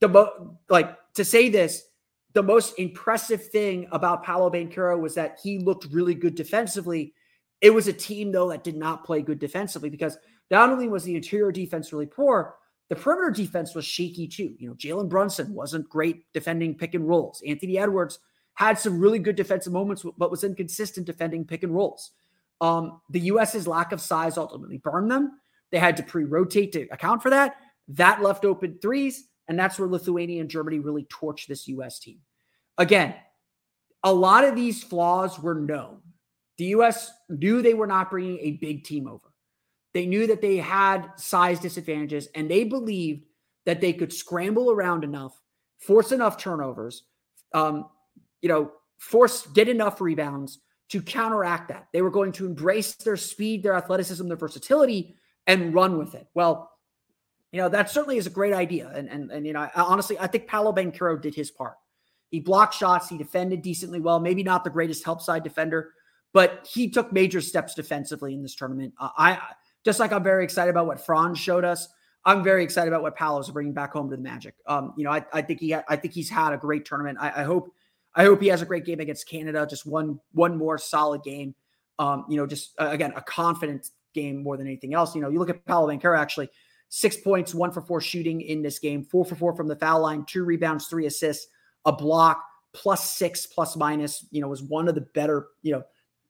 the 0.00 0.08
mo- 0.08 0.58
like 0.68 0.98
to 1.14 1.24
say 1.24 1.48
this, 1.48 1.84
the 2.32 2.42
most 2.42 2.78
impressive 2.78 3.50
thing 3.50 3.86
about 3.92 4.24
Paolo 4.24 4.50
Banchero 4.50 4.98
was 4.98 5.14
that 5.14 5.38
he 5.42 5.58
looked 5.58 5.86
really 5.92 6.14
good 6.14 6.34
defensively. 6.34 7.14
It 7.60 7.70
was 7.70 7.86
a 7.86 7.92
team 7.92 8.32
though 8.32 8.48
that 8.48 8.64
did 8.64 8.76
not 8.76 9.04
play 9.04 9.22
good 9.22 9.38
defensively 9.38 9.90
because 9.90 10.18
not 10.50 10.70
only 10.70 10.88
was 10.88 11.04
the 11.04 11.14
interior 11.14 11.52
defense 11.52 11.92
really 11.92 12.06
poor, 12.06 12.56
the 12.92 13.00
perimeter 13.00 13.30
defense 13.30 13.74
was 13.74 13.86
shaky 13.86 14.28
too. 14.28 14.54
You 14.58 14.68
know, 14.68 14.74
Jalen 14.74 15.08
Brunson 15.08 15.54
wasn't 15.54 15.88
great 15.88 16.30
defending 16.34 16.74
pick 16.74 16.92
and 16.92 17.08
rolls. 17.08 17.42
Anthony 17.46 17.78
Edwards 17.78 18.18
had 18.52 18.78
some 18.78 19.00
really 19.00 19.18
good 19.18 19.34
defensive 19.34 19.72
moments, 19.72 20.04
but 20.18 20.30
was 20.30 20.44
inconsistent 20.44 21.06
defending 21.06 21.46
pick 21.46 21.62
and 21.62 21.74
rolls. 21.74 22.10
Um, 22.60 23.00
the 23.08 23.20
US's 23.20 23.66
lack 23.66 23.92
of 23.92 24.00
size 24.02 24.36
ultimately 24.36 24.76
burned 24.76 25.10
them. 25.10 25.40
They 25.70 25.78
had 25.78 25.96
to 25.96 26.02
pre-rotate 26.02 26.72
to 26.72 26.86
account 26.90 27.22
for 27.22 27.30
that. 27.30 27.56
That 27.88 28.20
left 28.20 28.44
open 28.44 28.78
threes, 28.82 29.24
and 29.48 29.58
that's 29.58 29.78
where 29.78 29.88
Lithuania 29.88 30.42
and 30.42 30.50
Germany 30.50 30.78
really 30.78 31.04
torched 31.04 31.46
this 31.46 31.66
US 31.68 31.98
team. 31.98 32.18
Again, 32.76 33.14
a 34.04 34.12
lot 34.12 34.44
of 34.44 34.54
these 34.54 34.82
flaws 34.82 35.38
were 35.38 35.54
known. 35.54 36.02
The 36.58 36.66
US 36.66 37.10
knew 37.30 37.62
they 37.62 37.72
were 37.72 37.86
not 37.86 38.10
bringing 38.10 38.38
a 38.40 38.58
big 38.58 38.84
team 38.84 39.08
over. 39.08 39.31
They 39.94 40.06
knew 40.06 40.26
that 40.26 40.40
they 40.40 40.56
had 40.56 41.10
size 41.16 41.60
disadvantages, 41.60 42.28
and 42.34 42.50
they 42.50 42.64
believed 42.64 43.26
that 43.66 43.80
they 43.80 43.92
could 43.92 44.12
scramble 44.12 44.70
around 44.70 45.04
enough, 45.04 45.40
force 45.78 46.12
enough 46.12 46.36
turnovers, 46.36 47.04
um, 47.52 47.86
you 48.40 48.48
know, 48.48 48.72
force 48.98 49.46
get 49.48 49.68
enough 49.68 50.00
rebounds 50.00 50.60
to 50.88 51.02
counteract 51.02 51.68
that. 51.68 51.88
They 51.92 52.02
were 52.02 52.10
going 52.10 52.32
to 52.32 52.46
embrace 52.46 52.94
their 52.94 53.16
speed, 53.16 53.62
their 53.62 53.74
athleticism, 53.74 54.26
their 54.26 54.36
versatility, 54.36 55.16
and 55.46 55.74
run 55.74 55.98
with 55.98 56.14
it. 56.14 56.26
Well, 56.34 56.70
you 57.50 57.60
know, 57.60 57.68
that 57.68 57.90
certainly 57.90 58.16
is 58.16 58.26
a 58.26 58.30
great 58.30 58.54
idea. 58.54 58.90
And 58.94 59.08
and 59.08 59.30
and 59.30 59.46
you 59.46 59.52
know, 59.52 59.60
I, 59.60 59.70
honestly, 59.76 60.18
I 60.18 60.26
think 60.26 60.46
Paolo 60.46 60.72
Banchero 60.72 61.20
did 61.20 61.34
his 61.34 61.50
part. 61.50 61.76
He 62.30 62.40
blocked 62.40 62.74
shots, 62.74 63.08
he 63.08 63.18
defended 63.18 63.60
decently 63.60 64.00
well, 64.00 64.18
maybe 64.18 64.42
not 64.42 64.64
the 64.64 64.70
greatest 64.70 65.04
help 65.04 65.20
side 65.20 65.44
defender, 65.44 65.92
but 66.32 66.66
he 66.70 66.88
took 66.88 67.12
major 67.12 67.42
steps 67.42 67.74
defensively 67.74 68.32
in 68.34 68.42
this 68.42 68.54
tournament. 68.54 68.94
Uh, 68.98 69.10
I 69.18 69.38
just 69.84 70.00
like 70.00 70.12
I'm 70.12 70.22
very 70.22 70.44
excited 70.44 70.70
about 70.70 70.86
what 70.86 71.04
Franz 71.04 71.38
showed 71.38 71.64
us. 71.64 71.88
I'm 72.24 72.44
very 72.44 72.62
excited 72.62 72.88
about 72.88 73.02
what 73.02 73.16
Paolo's 73.16 73.50
bringing 73.50 73.72
back 73.72 73.92
home 73.92 74.08
to 74.10 74.16
the 74.16 74.22
Magic. 74.22 74.54
Um, 74.66 74.94
you 74.96 75.04
know, 75.04 75.10
I, 75.10 75.24
I 75.32 75.42
think 75.42 75.60
he 75.60 75.74
I 75.74 75.96
think 75.96 76.14
he's 76.14 76.30
had 76.30 76.52
a 76.52 76.56
great 76.56 76.84
tournament. 76.84 77.18
I, 77.20 77.40
I 77.40 77.42
hope 77.42 77.72
I 78.14 78.24
hope 78.24 78.40
he 78.40 78.48
has 78.48 78.62
a 78.62 78.66
great 78.66 78.84
game 78.84 79.00
against 79.00 79.28
Canada. 79.28 79.66
Just 79.68 79.86
one 79.86 80.20
one 80.32 80.56
more 80.56 80.78
solid 80.78 81.22
game. 81.22 81.54
Um, 81.98 82.24
you 82.28 82.36
know, 82.36 82.46
just 82.46 82.74
uh, 82.80 82.88
again 82.90 83.12
a 83.16 83.22
confident 83.22 83.88
game 84.14 84.42
more 84.42 84.56
than 84.56 84.66
anything 84.66 84.94
else. 84.94 85.14
You 85.14 85.20
know, 85.20 85.30
you 85.30 85.38
look 85.38 85.50
at 85.50 85.64
Paolo 85.66 85.88
Banchero 85.88 86.18
actually 86.18 86.48
six 86.90 87.16
points, 87.16 87.54
one 87.54 87.72
for 87.72 87.80
four 87.80 88.00
shooting 88.00 88.40
in 88.40 88.62
this 88.62 88.78
game, 88.78 89.04
four 89.04 89.24
for 89.24 89.34
four 89.34 89.56
from 89.56 89.66
the 89.66 89.76
foul 89.76 90.00
line, 90.00 90.24
two 90.26 90.44
rebounds, 90.44 90.86
three 90.86 91.06
assists, 91.06 91.48
a 91.86 91.92
block, 91.92 92.44
plus 92.72 93.10
six, 93.10 93.46
plus 93.46 93.76
minus. 93.76 94.26
You 94.30 94.42
know, 94.42 94.48
was 94.48 94.62
one 94.62 94.88
of 94.88 94.94
the 94.94 95.00
better. 95.00 95.48
You 95.62 95.72
know, 95.72 95.82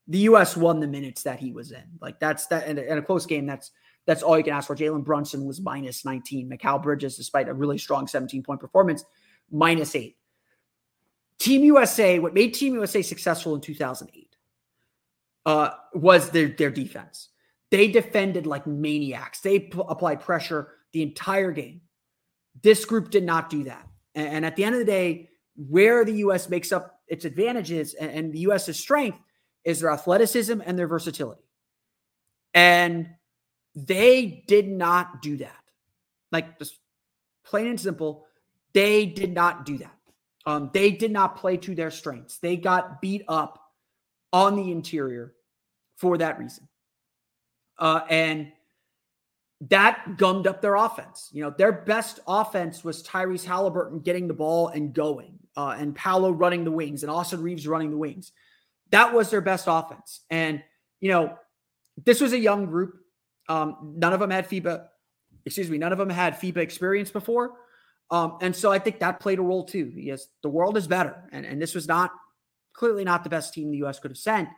the 0.08 0.18
U.S. 0.18 0.56
won 0.56 0.80
the 0.80 0.86
minutes 0.86 1.22
that 1.22 1.38
he 1.38 1.52
was 1.52 1.72
in. 1.72 1.84
Like 2.00 2.18
that's 2.20 2.46
that, 2.46 2.66
and, 2.66 2.78
and 2.78 2.98
a 2.98 3.02
close 3.02 3.26
game. 3.26 3.46
That's 3.46 3.70
that's 4.06 4.22
all 4.22 4.36
you 4.36 4.44
can 4.44 4.52
ask 4.52 4.66
for. 4.66 4.76
Jalen 4.76 5.04
Brunson 5.04 5.44
was 5.44 5.60
minus 5.60 6.04
19. 6.04 6.50
Mikal 6.50 6.82
Bridges, 6.82 7.16
despite 7.16 7.48
a 7.48 7.54
really 7.54 7.78
strong 7.78 8.06
17 8.06 8.42
point 8.42 8.60
performance, 8.60 9.04
minus 9.50 9.94
eight. 9.94 10.16
Team 11.38 11.62
USA, 11.64 12.18
what 12.18 12.34
made 12.34 12.54
Team 12.54 12.74
USA 12.74 13.02
successful 13.02 13.54
in 13.54 13.60
2008 13.60 14.36
uh, 15.46 15.70
was 15.94 16.30
their, 16.30 16.48
their 16.48 16.70
defense. 16.70 17.30
They 17.70 17.88
defended 17.88 18.46
like 18.46 18.66
maniacs. 18.66 19.40
They 19.40 19.60
p- 19.60 19.80
applied 19.88 20.20
pressure 20.20 20.68
the 20.92 21.02
entire 21.02 21.50
game. 21.52 21.80
This 22.62 22.84
group 22.84 23.10
did 23.10 23.24
not 23.24 23.50
do 23.50 23.64
that. 23.64 23.88
And, 24.14 24.28
and, 24.28 24.46
at 24.46 24.56
the 24.56 24.64
end 24.64 24.74
of 24.74 24.78
the 24.78 24.84
day, 24.84 25.30
where 25.56 26.04
the 26.04 26.12
U.S. 26.14 26.48
makes 26.48 26.70
up 26.70 27.00
its 27.08 27.24
advantages 27.24 27.94
and, 27.94 28.10
and 28.10 28.32
the 28.32 28.40
U.S.'s 28.40 28.78
strength 28.78 29.18
is 29.64 29.80
their 29.80 29.90
athleticism 29.90 30.60
and 30.64 30.78
their 30.78 30.88
versatility. 30.88 31.42
And 32.54 33.08
they 33.74 34.44
did 34.46 34.68
not 34.68 35.22
do 35.22 35.38
that. 35.38 35.56
Like 36.30 36.58
just 36.58 36.78
plain 37.44 37.66
and 37.68 37.80
simple, 37.80 38.26
they 38.72 39.06
did 39.06 39.32
not 39.32 39.64
do 39.64 39.78
that. 39.78 39.96
Um, 40.44 40.70
they 40.72 40.90
did 40.90 41.12
not 41.12 41.36
play 41.36 41.56
to 41.58 41.74
their 41.74 41.90
strengths. 41.90 42.38
They 42.38 42.56
got 42.56 43.00
beat 43.00 43.22
up 43.28 43.62
on 44.32 44.56
the 44.56 44.72
interior 44.72 45.34
for 45.96 46.18
that 46.18 46.38
reason. 46.38 46.68
Uh, 47.78 48.00
and 48.08 48.52
that 49.68 50.16
gummed 50.16 50.46
up 50.46 50.60
their 50.60 50.74
offense. 50.74 51.30
You 51.32 51.44
know, 51.44 51.54
their 51.56 51.72
best 51.72 52.20
offense 52.26 52.82
was 52.82 53.02
Tyrese 53.02 53.46
Haliburton 53.46 54.02
getting 54.02 54.26
the 54.26 54.34
ball 54.34 54.68
and 54.68 54.92
going, 54.92 55.38
uh, 55.56 55.76
and 55.78 55.94
Paolo 55.94 56.30
running 56.32 56.64
the 56.64 56.70
wings, 56.72 57.02
and 57.02 57.10
Austin 57.10 57.42
Reaves 57.42 57.68
running 57.68 57.90
the 57.90 57.96
wings. 57.96 58.32
That 58.92 59.12
was 59.12 59.30
their 59.30 59.40
best 59.40 59.64
offense. 59.68 60.20
And, 60.30 60.62
you 61.00 61.10
know, 61.10 61.36
this 62.04 62.20
was 62.20 62.32
a 62.32 62.38
young 62.38 62.66
group. 62.66 62.94
Um, 63.48 63.94
none 63.96 64.12
of 64.12 64.20
them 64.20 64.30
had 64.30 64.48
FIBA, 64.48 64.86
excuse 65.44 65.68
me, 65.68 65.78
none 65.78 65.92
of 65.92 65.98
them 65.98 66.10
had 66.10 66.34
FIBA 66.34 66.58
experience 66.58 67.10
before. 67.10 67.54
Um, 68.10 68.38
and 68.42 68.54
so 68.54 68.70
I 68.70 68.78
think 68.78 69.00
that 69.00 69.20
played 69.20 69.38
a 69.38 69.42
role 69.42 69.64
too. 69.64 69.92
Yes, 69.96 70.26
the 70.42 70.48
world 70.48 70.76
is 70.76 70.86
better. 70.86 71.16
And, 71.32 71.44
and 71.44 71.60
this 71.60 71.74
was 71.74 71.88
not 71.88 72.12
clearly 72.74 73.04
not 73.04 73.24
the 73.24 73.30
best 73.30 73.54
team 73.54 73.70
the 73.70 73.84
US 73.84 73.98
could 73.98 74.10
have 74.10 74.18
sent, 74.18 74.48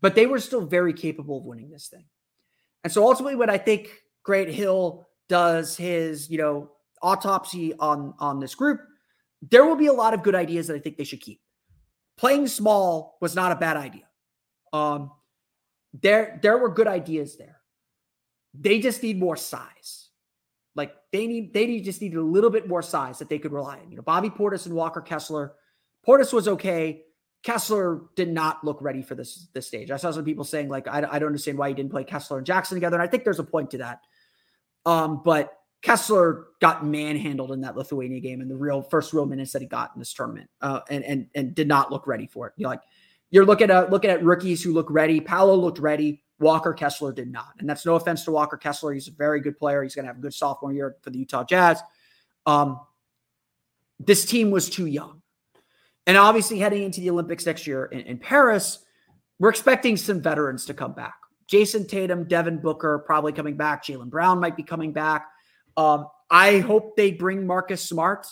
but 0.00 0.14
they 0.14 0.26
were 0.26 0.38
still 0.38 0.66
very 0.66 0.92
capable 0.92 1.38
of 1.38 1.46
winning 1.46 1.70
this 1.70 1.88
thing. 1.88 2.04
And 2.84 2.92
so 2.92 3.06
ultimately, 3.06 3.36
what 3.36 3.48
I 3.48 3.56
think 3.56 3.90
Grant 4.22 4.50
Hill 4.50 5.08
does 5.28 5.76
his, 5.76 6.30
you 6.30 6.36
know, 6.36 6.70
autopsy 7.02 7.72
on 7.74 8.14
on 8.18 8.40
this 8.40 8.54
group, 8.54 8.80
there 9.50 9.64
will 9.64 9.76
be 9.76 9.86
a 9.86 9.92
lot 9.92 10.12
of 10.12 10.22
good 10.22 10.34
ideas 10.34 10.66
that 10.66 10.74
I 10.74 10.78
think 10.78 10.98
they 10.98 11.04
should 11.04 11.22
keep. 11.22 11.40
Playing 12.16 12.46
small 12.46 13.18
was 13.20 13.34
not 13.34 13.52
a 13.52 13.56
bad 13.56 13.76
idea. 13.76 14.04
Um, 14.72 15.10
there 15.92 16.38
there 16.42 16.58
were 16.58 16.68
good 16.68 16.86
ideas 16.86 17.36
there. 17.36 17.60
They 18.58 18.80
just 18.80 19.02
need 19.02 19.18
more 19.18 19.36
size. 19.36 20.08
Like 20.76 20.94
they 21.12 21.26
need 21.26 21.52
they 21.54 21.66
need 21.66 21.84
just 21.84 22.00
needed 22.00 22.18
a 22.18 22.22
little 22.22 22.50
bit 22.50 22.68
more 22.68 22.82
size 22.82 23.18
that 23.18 23.28
they 23.28 23.38
could 23.38 23.52
rely 23.52 23.78
on. 23.78 23.90
You 23.90 23.96
know, 23.96 24.02
Bobby 24.02 24.30
Portis 24.30 24.66
and 24.66 24.74
Walker 24.74 25.00
Kessler. 25.00 25.54
Portis 26.06 26.32
was 26.32 26.48
okay. 26.48 27.02
Kessler 27.42 28.02
did 28.16 28.30
not 28.30 28.64
look 28.64 28.80
ready 28.80 29.02
for 29.02 29.14
this 29.14 29.48
this 29.52 29.66
stage. 29.66 29.90
I 29.90 29.96
saw 29.96 30.10
some 30.10 30.24
people 30.24 30.44
saying 30.44 30.68
like 30.68 30.88
I, 30.88 30.98
I 30.98 31.18
don't 31.18 31.28
understand 31.28 31.58
why 31.58 31.68
he 31.68 31.74
didn't 31.74 31.90
play 31.92 32.04
Kessler 32.04 32.38
and 32.38 32.46
Jackson 32.46 32.76
together, 32.76 32.96
and 32.96 33.02
I 33.02 33.06
think 33.06 33.24
there's 33.24 33.38
a 33.38 33.44
point 33.44 33.70
to 33.72 33.78
that. 33.78 34.00
Um, 34.86 35.22
but 35.24 35.52
Kessler 35.84 36.46
got 36.62 36.86
manhandled 36.86 37.52
in 37.52 37.60
that 37.60 37.76
Lithuania 37.76 38.18
game 38.18 38.40
in 38.40 38.48
the 38.48 38.56
real 38.56 38.80
first 38.80 39.12
real 39.12 39.26
minutes 39.26 39.52
that 39.52 39.60
he 39.60 39.68
got 39.68 39.90
in 39.94 39.98
this 39.98 40.14
tournament, 40.14 40.48
uh, 40.62 40.80
and 40.88 41.04
and 41.04 41.26
and 41.34 41.54
did 41.54 41.68
not 41.68 41.92
look 41.92 42.06
ready 42.06 42.26
for 42.26 42.46
it. 42.46 42.54
You're 42.56 42.70
like 42.70 42.80
you're 43.30 43.44
looking 43.44 43.70
at 43.70 43.90
looking 43.90 44.10
at 44.10 44.24
rookies 44.24 44.62
who 44.62 44.72
look 44.72 44.90
ready. 44.90 45.20
Paolo 45.20 45.54
looked 45.54 45.78
ready. 45.78 46.22
Walker 46.40 46.72
Kessler 46.72 47.12
did 47.12 47.30
not. 47.30 47.52
And 47.58 47.68
that's 47.68 47.84
no 47.84 47.96
offense 47.96 48.24
to 48.24 48.30
Walker 48.30 48.56
Kessler. 48.56 48.94
He's 48.94 49.08
a 49.08 49.12
very 49.12 49.40
good 49.40 49.58
player. 49.58 49.82
He's 49.82 49.94
going 49.94 50.04
to 50.04 50.08
have 50.08 50.16
a 50.18 50.22
good 50.22 50.32
sophomore 50.32 50.72
year 50.72 50.96
for 51.02 51.10
the 51.10 51.18
Utah 51.18 51.44
Jazz. 51.44 51.80
Um, 52.46 52.80
this 54.00 54.24
team 54.24 54.50
was 54.50 54.70
too 54.70 54.86
young. 54.86 55.20
And 56.06 56.16
obviously, 56.16 56.58
heading 56.58 56.82
into 56.82 57.00
the 57.02 57.10
Olympics 57.10 57.44
next 57.44 57.66
year 57.66 57.84
in, 57.86 58.00
in 58.00 58.18
Paris, 58.18 58.78
we're 59.38 59.50
expecting 59.50 59.98
some 59.98 60.22
veterans 60.22 60.64
to 60.64 60.74
come 60.74 60.94
back. 60.94 61.14
Jayson 61.46 61.86
Tatum, 61.86 62.24
Devin 62.24 62.58
Booker 62.58 63.00
probably 63.00 63.32
coming 63.32 63.56
back. 63.56 63.84
Jaylen 63.84 64.08
Brown 64.08 64.40
might 64.40 64.56
be 64.56 64.62
coming 64.62 64.92
back. 64.92 65.26
Um, 65.76 66.06
I 66.30 66.58
hope 66.58 66.96
they 66.96 67.12
bring 67.12 67.46
Marcus 67.46 67.82
Smart. 67.82 68.26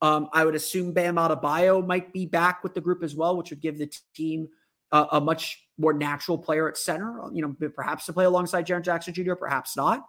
Um, 0.00 0.28
I 0.32 0.44
would 0.44 0.54
assume 0.54 0.92
Bam 0.92 1.16
Adebayo 1.16 1.84
might 1.84 2.12
be 2.12 2.26
back 2.26 2.62
with 2.62 2.74
the 2.74 2.80
group 2.80 3.02
as 3.02 3.14
well, 3.14 3.36
which 3.36 3.50
would 3.50 3.60
give 3.60 3.78
the 3.78 3.92
team 4.14 4.48
a, 4.92 5.06
a 5.12 5.20
much 5.20 5.66
more 5.76 5.92
natural 5.92 6.38
player 6.38 6.68
at 6.68 6.76
center, 6.76 7.22
uh, 7.22 7.30
you 7.32 7.42
know, 7.42 7.70
perhaps 7.70 8.06
to 8.06 8.12
play 8.12 8.24
alongside 8.24 8.66
Jaren 8.66 8.82
Jackson 8.82 9.14
Jr., 9.14 9.34
perhaps 9.34 9.76
not. 9.76 10.06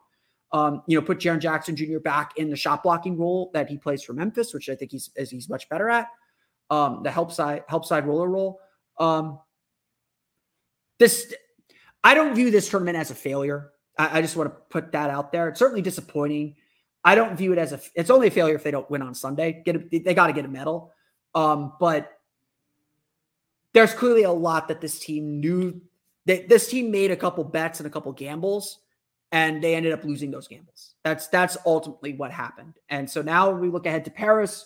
Um, 0.51 0.81
you 0.87 0.99
know, 0.99 1.05
put 1.05 1.19
Jaren 1.19 1.39
Jackson 1.39 1.75
Jr. 1.75 1.99
back 1.99 2.37
in 2.37 2.49
the 2.49 2.55
shot 2.55 2.81
blocking 2.81 3.17
role 3.17 3.51
that 3.53 3.69
he 3.69 3.77
plays 3.77 4.01
for 4.01 4.13
Memphis, 4.13 4.53
which 4.53 4.67
I 4.67 4.75
think 4.75 4.91
he's 4.91 5.11
he's 5.15 5.47
much 5.47 5.69
better 5.69 5.89
at. 5.89 6.07
Um, 6.71 7.01
the 7.03 7.11
help 7.11 7.31
side 7.31 7.63
help 7.67 7.85
side 7.85 8.07
roller 8.07 8.27
role. 8.27 8.59
Um, 8.99 9.39
this 10.97 11.31
I 12.03 12.15
don't 12.15 12.33
view 12.33 12.49
this 12.49 12.67
tournament 12.67 12.97
as 12.97 13.11
a 13.11 13.15
failure. 13.15 13.71
I, 13.97 14.19
I 14.19 14.21
just 14.21 14.35
want 14.35 14.49
to 14.49 14.59
put 14.69 14.91
that 14.93 15.11
out 15.11 15.31
there. 15.31 15.49
It's 15.49 15.59
certainly 15.59 15.83
disappointing. 15.83 16.55
I 17.03 17.15
don't 17.15 17.35
view 17.35 17.53
it 17.53 17.57
as 17.57 17.71
a. 17.73 17.79
It's 17.95 18.09
only 18.09 18.27
a 18.27 18.31
failure 18.31 18.55
if 18.55 18.63
they 18.63 18.71
don't 18.71 18.89
win 18.89 19.01
on 19.01 19.15
Sunday. 19.15 19.61
Get 19.65 19.75
a, 19.75 19.99
they 19.99 20.13
got 20.13 20.27
to 20.27 20.33
get 20.33 20.45
a 20.45 20.49
medal. 20.49 20.91
Um, 21.33 21.73
but 21.79 22.11
there's 23.73 23.93
clearly 23.93 24.23
a 24.23 24.31
lot 24.31 24.67
that 24.67 24.81
this 24.81 24.99
team 24.99 25.39
knew 25.39 25.81
that 26.25 26.49
this 26.49 26.69
team 26.69 26.91
made 26.91 27.11
a 27.11 27.15
couple 27.15 27.43
bets 27.43 27.79
and 27.79 27.87
a 27.87 27.89
couple 27.89 28.11
gambles 28.11 28.79
and 29.31 29.63
they 29.63 29.75
ended 29.75 29.93
up 29.93 30.03
losing 30.03 30.31
those 30.31 30.47
gambles. 30.47 30.95
That's 31.03 31.27
that's 31.27 31.57
ultimately 31.65 32.13
what 32.13 32.31
happened. 32.31 32.79
And 32.89 33.09
so 33.09 33.21
now 33.21 33.51
we 33.51 33.69
look 33.69 33.85
ahead 33.85 34.05
to 34.05 34.11
Paris. 34.11 34.65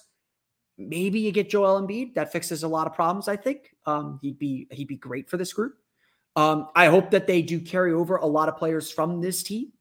Maybe 0.78 1.20
you 1.20 1.32
get 1.32 1.50
Joel 1.50 1.82
Embiid. 1.82 2.16
That 2.16 2.32
fixes 2.32 2.64
a 2.64 2.68
lot 2.68 2.88
of 2.88 2.94
problems. 2.94 3.28
I 3.28 3.36
think 3.36 3.76
um, 3.86 4.20
he'd 4.22 4.40
be 4.40 4.68
he'd 4.72 4.88
be 4.88 4.98
great 4.98 5.30
for 5.30 5.38
this 5.38 5.54
group. 5.54 5.78
Um, 6.36 6.70
I 6.76 6.88
hope 6.88 7.12
that 7.12 7.28
they 7.28 7.42
do 7.42 7.60
carry 7.60 7.94
over 7.94 8.16
a 8.16 8.26
lot 8.26 8.50
of 8.50 8.58
players 8.58 8.90
from 8.90 9.22
this 9.22 9.44
team. 9.44 9.72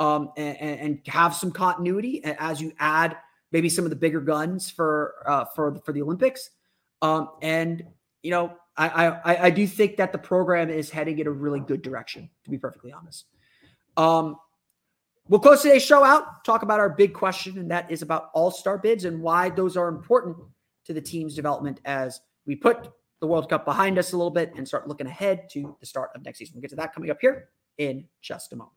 Um, 0.00 0.30
and, 0.36 0.80
and, 0.80 1.00
have 1.06 1.34
some 1.34 1.52
continuity 1.52 2.24
as 2.24 2.60
you 2.60 2.72
add 2.78 3.16
maybe 3.52 3.68
some 3.68 3.84
of 3.84 3.90
the 3.90 3.96
bigger 3.96 4.20
guns 4.20 4.70
for 4.70 5.14
uh, 5.26 5.44
for 5.44 5.76
for 5.84 5.92
the 5.92 6.02
Olympics. 6.02 6.50
Um, 7.02 7.30
and 7.42 7.84
you 8.22 8.30
know, 8.30 8.54
I, 8.76 8.88
I 8.88 9.44
I 9.46 9.50
do 9.50 9.66
think 9.66 9.96
that 9.96 10.12
the 10.12 10.18
program 10.18 10.70
is 10.70 10.90
heading 10.90 11.18
in 11.18 11.26
a 11.26 11.30
really 11.30 11.60
good 11.60 11.82
direction. 11.82 12.28
To 12.44 12.50
be 12.50 12.58
perfectly 12.58 12.92
honest, 12.92 13.26
um, 13.96 14.36
we'll 15.28 15.40
close 15.40 15.62
today's 15.62 15.84
show 15.84 16.02
out. 16.02 16.44
Talk 16.44 16.62
about 16.62 16.80
our 16.80 16.90
big 16.90 17.14
question, 17.14 17.58
and 17.58 17.70
that 17.70 17.90
is 17.90 18.02
about 18.02 18.30
All 18.34 18.50
Star 18.50 18.78
bids 18.78 19.04
and 19.04 19.22
why 19.22 19.50
those 19.50 19.76
are 19.76 19.88
important 19.88 20.36
to 20.86 20.92
the 20.92 21.00
team's 21.00 21.34
development 21.34 21.80
as 21.84 22.20
we 22.46 22.56
put 22.56 22.90
the 23.20 23.26
World 23.26 23.48
Cup 23.48 23.64
behind 23.64 23.98
us 23.98 24.12
a 24.12 24.16
little 24.16 24.30
bit 24.30 24.52
and 24.56 24.66
start 24.66 24.86
looking 24.88 25.06
ahead 25.06 25.48
to 25.50 25.76
the 25.80 25.86
start 25.86 26.10
of 26.14 26.24
next 26.24 26.38
season. 26.38 26.54
We'll 26.56 26.62
get 26.62 26.70
to 26.70 26.76
that 26.76 26.92
coming 26.92 27.10
up 27.10 27.18
here 27.20 27.48
in 27.78 28.06
just 28.20 28.52
a 28.52 28.56
moment. 28.56 28.76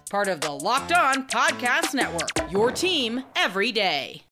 Part 0.11 0.27
of 0.27 0.41
the 0.41 0.51
Locked 0.51 0.91
On 0.91 1.25
Podcast 1.25 1.93
Network. 1.93 2.51
Your 2.51 2.69
team 2.69 3.23
every 3.33 3.71
day. 3.71 4.23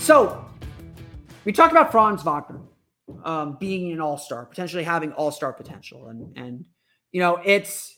So, 0.00 0.44
we 1.44 1.52
talked 1.52 1.70
about 1.70 1.92
Franz 1.92 2.24
Wagner 2.24 2.62
um, 3.22 3.56
being 3.60 3.92
an 3.92 4.00
all 4.00 4.18
star, 4.18 4.44
potentially 4.44 4.82
having 4.82 5.12
all 5.12 5.30
star 5.30 5.52
potential, 5.52 6.08
and 6.08 6.36
and 6.36 6.64
you 7.12 7.20
know 7.20 7.38
it's 7.44 7.97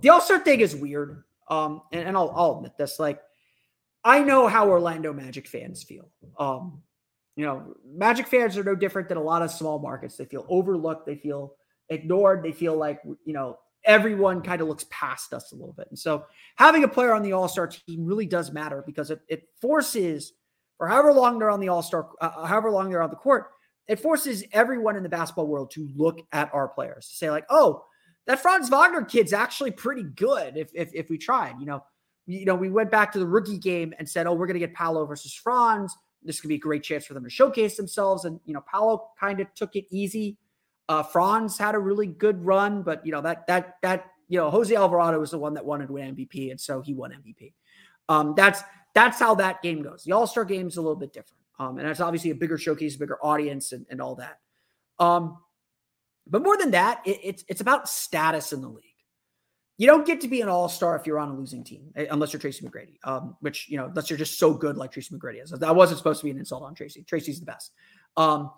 the 0.00 0.10
all 0.10 0.20
star 0.20 0.38
thing 0.38 0.60
is 0.60 0.74
weird. 0.74 1.24
Um, 1.48 1.82
and, 1.92 2.08
and 2.08 2.16
I'll, 2.16 2.32
I'll 2.34 2.56
admit 2.56 2.76
this, 2.78 2.98
like 2.98 3.20
I 4.04 4.22
know 4.22 4.46
how 4.46 4.68
Orlando 4.68 5.12
Magic 5.12 5.46
fans 5.46 5.82
feel. 5.82 6.08
Um, 6.38 6.82
you 7.36 7.44
know, 7.44 7.74
Magic 7.84 8.26
fans 8.26 8.56
are 8.56 8.64
no 8.64 8.74
different 8.74 9.08
than 9.08 9.18
a 9.18 9.22
lot 9.22 9.42
of 9.42 9.50
small 9.50 9.78
markets. 9.78 10.16
They 10.16 10.24
feel 10.24 10.46
overlooked, 10.48 11.06
they 11.06 11.16
feel 11.16 11.54
ignored, 11.88 12.42
they 12.42 12.52
feel 12.52 12.76
like 12.76 13.00
you 13.24 13.32
know 13.32 13.58
everyone 13.84 14.42
kind 14.42 14.60
of 14.60 14.68
looks 14.68 14.86
past 14.90 15.32
us 15.32 15.52
a 15.52 15.54
little 15.54 15.72
bit. 15.72 15.86
And 15.88 15.98
so 15.98 16.26
having 16.56 16.84
a 16.84 16.88
player 16.88 17.12
on 17.12 17.22
the 17.22 17.32
All 17.32 17.48
Star 17.48 17.66
team 17.66 18.04
really 18.04 18.26
does 18.26 18.52
matter 18.52 18.82
because 18.86 19.10
it, 19.10 19.20
it 19.28 19.48
forces, 19.60 20.32
for 20.76 20.88
however 20.88 21.12
long 21.12 21.38
they're 21.38 21.50
on 21.50 21.60
the 21.60 21.68
All 21.68 21.82
Star, 21.82 22.08
uh, 22.20 22.46
however 22.46 22.70
long 22.70 22.90
they're 22.90 23.02
on 23.02 23.10
the 23.10 23.16
court, 23.16 23.46
it 23.88 24.00
forces 24.00 24.44
everyone 24.52 24.96
in 24.96 25.02
the 25.02 25.08
basketball 25.08 25.46
world 25.46 25.70
to 25.72 25.88
look 25.96 26.20
at 26.32 26.52
our 26.54 26.68
players 26.68 27.08
to 27.08 27.14
say 27.16 27.30
like, 27.30 27.46
oh, 27.50 27.84
that 28.30 28.38
Franz 28.38 28.68
Wagner 28.68 29.02
kid's 29.02 29.32
actually 29.32 29.72
pretty 29.72 30.04
good. 30.04 30.56
If 30.56 30.70
if, 30.72 30.94
if 30.94 31.10
we 31.10 31.18
tried, 31.18 31.58
you 31.58 31.66
know, 31.66 31.82
you 32.26 32.44
know, 32.44 32.54
we 32.54 32.70
went 32.70 32.88
back 32.88 33.10
to 33.12 33.18
the 33.18 33.26
rookie 33.26 33.58
game 33.58 33.92
and 33.98 34.08
said, 34.08 34.28
oh, 34.28 34.34
we're 34.34 34.46
going 34.46 34.54
to 34.54 34.64
get 34.64 34.72
Paolo 34.72 35.04
versus 35.04 35.34
Franz. 35.34 35.96
This 36.22 36.40
could 36.40 36.46
be 36.46 36.54
a 36.54 36.58
great 36.58 36.84
chance 36.84 37.04
for 37.04 37.14
them 37.14 37.24
to 37.24 37.30
showcase 37.30 37.76
themselves. 37.76 38.26
And 38.26 38.38
you 38.44 38.54
know, 38.54 38.62
Paolo 38.70 39.08
kind 39.18 39.40
of 39.40 39.52
took 39.54 39.74
it 39.74 39.86
easy. 39.90 40.36
Uh, 40.88 41.02
Franz 41.02 41.58
had 41.58 41.74
a 41.74 41.80
really 41.80 42.06
good 42.06 42.44
run, 42.46 42.82
but 42.82 43.04
you 43.04 43.10
know 43.10 43.20
that 43.20 43.48
that 43.48 43.78
that 43.82 44.06
you 44.28 44.38
know 44.38 44.48
Jose 44.48 44.72
Alvarado 44.72 45.18
was 45.18 45.32
the 45.32 45.38
one 45.38 45.54
that 45.54 45.64
wanted 45.64 45.88
to 45.88 45.94
win 45.94 46.14
MVP, 46.14 46.52
and 46.52 46.60
so 46.60 46.82
he 46.82 46.94
won 46.94 47.10
MVP. 47.10 47.52
Um, 48.08 48.34
that's 48.36 48.62
that's 48.94 49.18
how 49.18 49.34
that 49.36 49.60
game 49.60 49.82
goes. 49.82 50.04
The 50.04 50.12
All 50.12 50.28
Star 50.28 50.44
game 50.44 50.68
is 50.68 50.76
a 50.76 50.82
little 50.82 50.94
bit 50.94 51.12
different. 51.12 51.42
Um, 51.58 51.78
and 51.78 51.88
that's 51.88 52.00
obviously 52.00 52.30
a 52.30 52.36
bigger 52.36 52.58
showcase, 52.58 52.94
bigger 52.94 53.18
audience, 53.22 53.72
and, 53.72 53.86
and 53.90 54.00
all 54.00 54.14
that. 54.14 54.38
Um, 55.00 55.38
but 56.30 56.42
more 56.42 56.56
than 56.56 56.70
that, 56.70 57.02
it, 57.04 57.20
it's 57.22 57.44
it's 57.48 57.60
about 57.60 57.88
status 57.88 58.52
in 58.52 58.60
the 58.60 58.68
league. 58.68 58.84
You 59.76 59.86
don't 59.86 60.06
get 60.06 60.20
to 60.20 60.28
be 60.28 60.42
an 60.42 60.48
all 60.48 60.68
star 60.68 60.94
if 60.96 61.06
you're 61.06 61.18
on 61.18 61.30
a 61.30 61.34
losing 61.34 61.64
team, 61.64 61.90
eh, 61.96 62.06
unless 62.10 62.32
you're 62.32 62.40
Tracy 62.40 62.64
McGrady. 62.64 62.96
Um, 63.04 63.36
which 63.40 63.68
you 63.68 63.76
know, 63.76 63.86
unless 63.86 64.10
you're 64.10 64.18
just 64.18 64.38
so 64.38 64.54
good 64.54 64.76
like 64.76 64.92
Tracy 64.92 65.14
McGrady 65.14 65.42
is. 65.42 65.50
That 65.50 65.74
wasn't 65.74 65.98
supposed 65.98 66.20
to 66.20 66.24
be 66.24 66.30
an 66.30 66.38
insult 66.38 66.62
on 66.62 66.74
Tracy. 66.74 67.02
Tracy's 67.02 67.40
the 67.40 67.46
best. 67.46 67.72
Um, 68.16 68.50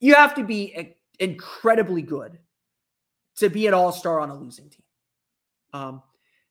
you 0.00 0.14
have 0.14 0.34
to 0.34 0.44
be 0.44 0.96
incredibly 1.18 2.02
good 2.02 2.38
to 3.36 3.48
be 3.48 3.66
an 3.66 3.74
all 3.74 3.92
star 3.92 4.20
on 4.20 4.30
a 4.30 4.34
losing 4.34 4.68
team. 4.68 4.82
Um, 5.72 6.02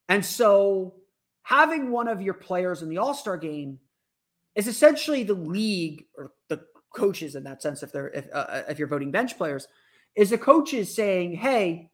and 0.08 0.24
so 0.24 0.96
having 1.44 1.92
one 1.92 2.08
of 2.08 2.22
your 2.22 2.34
players 2.34 2.82
in 2.82 2.90
the 2.90 2.98
all 2.98 3.14
star 3.14 3.38
game 3.38 3.80
is 4.56 4.68
essentially 4.68 5.24
the 5.24 5.34
league 5.34 6.06
or 6.16 6.32
the 6.48 6.62
coaches 6.96 7.36
in 7.36 7.44
that 7.44 7.62
sense 7.62 7.84
if 7.84 7.92
they're 7.92 8.10
if, 8.10 8.28
uh, 8.34 8.64
if 8.68 8.80
you're 8.80 8.88
voting 8.88 9.12
bench 9.12 9.38
players 9.38 9.68
is 10.20 10.32
the 10.32 10.38
coaches 10.38 10.94
saying 10.94 11.34
hey 11.34 11.90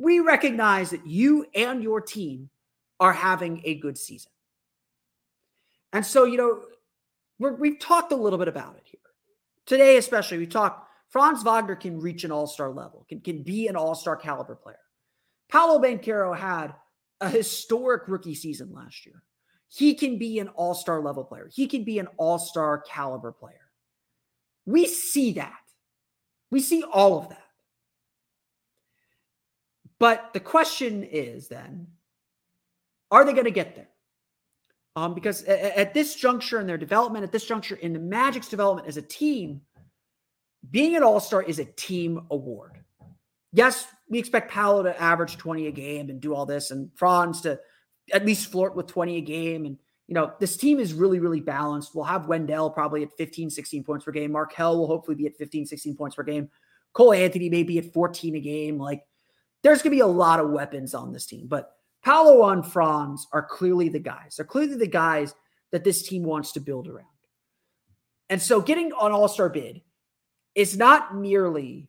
we 0.00 0.20
recognize 0.20 0.90
that 0.90 1.06
you 1.06 1.44
and 1.54 1.82
your 1.82 2.00
team 2.00 2.48
are 3.00 3.12
having 3.12 3.60
a 3.64 3.74
good 3.74 3.98
season 3.98 4.30
and 5.92 6.04
so 6.04 6.24
you 6.24 6.36
know 6.36 6.60
we 7.38 7.70
have 7.70 7.78
talked 7.78 8.12
a 8.12 8.16
little 8.16 8.38
bit 8.38 8.48
about 8.48 8.76
it 8.76 8.82
here 8.84 9.00
today 9.66 9.96
especially 9.96 10.38
we 10.38 10.46
talked 10.46 10.88
franz 11.08 11.42
wagner 11.42 11.76
can 11.76 12.00
reach 12.00 12.24
an 12.24 12.30
all-star 12.30 12.70
level 12.70 13.04
can, 13.08 13.20
can 13.20 13.42
be 13.42 13.66
an 13.66 13.76
all-star 13.76 14.16
caliber 14.16 14.54
player 14.54 14.78
paolo 15.48 15.80
Banchero 15.80 16.36
had 16.36 16.74
a 17.20 17.28
historic 17.28 18.06
rookie 18.06 18.34
season 18.34 18.72
last 18.72 19.04
year 19.04 19.22
he 19.68 19.94
can 19.94 20.16
be 20.16 20.38
an 20.38 20.48
all 20.48 20.74
star 20.74 21.00
level 21.00 21.24
player. 21.24 21.48
He 21.52 21.66
can 21.66 21.84
be 21.84 21.98
an 21.98 22.08
all 22.16 22.38
star 22.38 22.78
caliber 22.78 23.32
player. 23.32 23.70
We 24.64 24.86
see 24.86 25.32
that. 25.32 25.60
We 26.50 26.60
see 26.60 26.82
all 26.82 27.18
of 27.18 27.28
that. 27.28 27.47
But 29.98 30.30
the 30.32 30.40
question 30.40 31.02
is 31.02 31.48
then, 31.48 31.88
are 33.10 33.24
they 33.24 33.32
going 33.32 33.44
to 33.44 33.50
get 33.50 33.74
there? 33.74 33.88
Um, 34.96 35.14
because 35.14 35.44
at, 35.44 35.76
at 35.76 35.94
this 35.94 36.14
juncture 36.14 36.60
in 36.60 36.66
their 36.66 36.78
development, 36.78 37.24
at 37.24 37.32
this 37.32 37.44
juncture 37.44 37.76
in 37.76 37.92
the 37.92 37.98
Magic's 37.98 38.48
development 38.48 38.88
as 38.88 38.96
a 38.96 39.02
team, 39.02 39.60
being 40.70 40.96
an 40.96 41.02
all 41.02 41.20
star 41.20 41.42
is 41.42 41.58
a 41.58 41.64
team 41.64 42.26
award. 42.30 42.78
Yes, 43.52 43.86
we 44.08 44.18
expect 44.18 44.50
Paolo 44.50 44.82
to 44.82 45.00
average 45.00 45.36
20 45.36 45.68
a 45.68 45.70
game 45.70 46.10
and 46.10 46.20
do 46.20 46.34
all 46.34 46.46
this, 46.46 46.70
and 46.70 46.90
Franz 46.94 47.40
to 47.42 47.58
at 48.12 48.26
least 48.26 48.50
flirt 48.50 48.76
with 48.76 48.86
20 48.86 49.16
a 49.16 49.20
game. 49.20 49.64
And, 49.64 49.78
you 50.06 50.14
know, 50.14 50.32
this 50.38 50.56
team 50.56 50.80
is 50.80 50.92
really, 50.92 51.18
really 51.18 51.40
balanced. 51.40 51.94
We'll 51.94 52.04
have 52.04 52.26
Wendell 52.26 52.70
probably 52.70 53.02
at 53.02 53.16
15, 53.16 53.50
16 53.50 53.84
points 53.84 54.04
per 54.04 54.12
game. 54.12 54.32
Markelle 54.32 54.78
will 54.78 54.86
hopefully 54.86 55.14
be 55.14 55.26
at 55.26 55.36
15, 55.36 55.66
16 55.66 55.96
points 55.96 56.16
per 56.16 56.22
game. 56.22 56.48
Cole 56.92 57.12
Anthony 57.12 57.48
may 57.48 57.62
be 57.62 57.78
at 57.78 57.92
14 57.92 58.34
a 58.36 58.40
game. 58.40 58.78
Like, 58.78 59.02
there's 59.62 59.82
going 59.82 59.90
to 59.90 59.96
be 59.96 60.00
a 60.00 60.06
lot 60.06 60.40
of 60.40 60.50
weapons 60.50 60.94
on 60.94 61.12
this 61.12 61.26
team. 61.26 61.46
But 61.46 61.72
Paolo 62.04 62.48
and 62.50 62.64
Franz 62.64 63.26
are 63.32 63.42
clearly 63.42 63.88
the 63.88 63.98
guys. 63.98 64.36
They're 64.36 64.46
clearly 64.46 64.76
the 64.76 64.86
guys 64.86 65.34
that 65.72 65.84
this 65.84 66.02
team 66.02 66.22
wants 66.22 66.52
to 66.52 66.60
build 66.60 66.88
around. 66.88 67.06
And 68.30 68.40
so 68.40 68.60
getting 68.60 68.86
an 68.86 69.12
all 69.12 69.28
star 69.28 69.48
bid 69.48 69.82
is 70.54 70.76
not 70.76 71.14
merely 71.16 71.88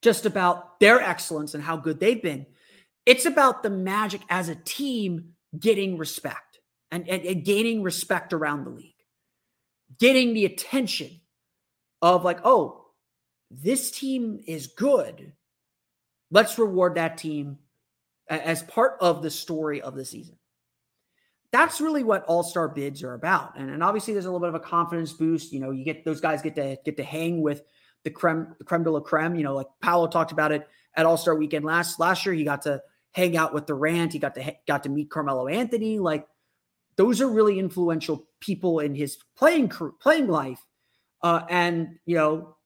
just 0.00 0.26
about 0.26 0.80
their 0.80 1.00
excellence 1.00 1.54
and 1.54 1.62
how 1.62 1.76
good 1.76 2.00
they've 2.00 2.22
been. 2.22 2.46
It's 3.06 3.24
about 3.24 3.62
the 3.62 3.70
Magic 3.70 4.20
as 4.28 4.48
a 4.48 4.54
team 4.54 5.34
getting 5.58 5.98
respect 5.98 6.60
and, 6.90 7.08
and, 7.08 7.22
and 7.24 7.44
gaining 7.44 7.82
respect 7.82 8.32
around 8.32 8.64
the 8.64 8.70
league, 8.70 8.94
getting 9.98 10.34
the 10.34 10.44
attention 10.44 11.20
of 12.00 12.24
like, 12.24 12.40
oh, 12.44 12.86
this 13.50 13.90
team 13.90 14.40
is 14.46 14.66
good. 14.66 15.32
Let's 16.32 16.58
reward 16.58 16.94
that 16.94 17.18
team 17.18 17.58
as 18.28 18.62
part 18.62 18.96
of 19.00 19.22
the 19.22 19.30
story 19.30 19.82
of 19.82 19.94
the 19.94 20.04
season. 20.04 20.36
That's 21.52 21.82
really 21.82 22.02
what 22.02 22.24
all-star 22.24 22.68
bids 22.68 23.02
are 23.02 23.12
about. 23.12 23.58
And, 23.58 23.68
and 23.68 23.82
obviously 23.82 24.14
there's 24.14 24.24
a 24.24 24.28
little 24.30 24.40
bit 24.40 24.48
of 24.48 24.54
a 24.54 24.60
confidence 24.60 25.12
boost. 25.12 25.52
You 25.52 25.60
know, 25.60 25.70
you 25.70 25.84
get 25.84 26.06
those 26.06 26.22
guys 26.22 26.40
get 26.40 26.54
to 26.54 26.78
get 26.82 26.96
to 26.96 27.04
hang 27.04 27.42
with 27.42 27.62
the 28.04 28.10
creme, 28.10 28.54
the 28.58 28.64
creme 28.64 28.82
de 28.82 28.90
la 28.90 29.00
creme. 29.00 29.34
You 29.34 29.44
know, 29.44 29.54
like 29.54 29.66
Paolo 29.82 30.06
talked 30.06 30.32
about 30.32 30.50
it 30.50 30.66
at 30.96 31.04
All-Star 31.04 31.36
weekend 31.36 31.66
last 31.66 32.00
last 32.00 32.24
year. 32.24 32.34
He 32.34 32.44
got 32.44 32.62
to 32.62 32.80
hang 33.12 33.36
out 33.36 33.52
with 33.52 33.66
Durant. 33.66 34.14
He 34.14 34.18
got 34.18 34.34
to 34.36 34.54
got 34.66 34.84
to 34.84 34.88
meet 34.88 35.10
Carmelo 35.10 35.46
Anthony. 35.46 35.98
Like 35.98 36.26
those 36.96 37.20
are 37.20 37.28
really 37.28 37.58
influential 37.58 38.26
people 38.40 38.80
in 38.80 38.94
his 38.94 39.18
playing 39.36 39.70
playing 40.00 40.28
life. 40.28 40.64
Uh, 41.22 41.42
and 41.50 41.98
you 42.06 42.16
know, 42.16 42.56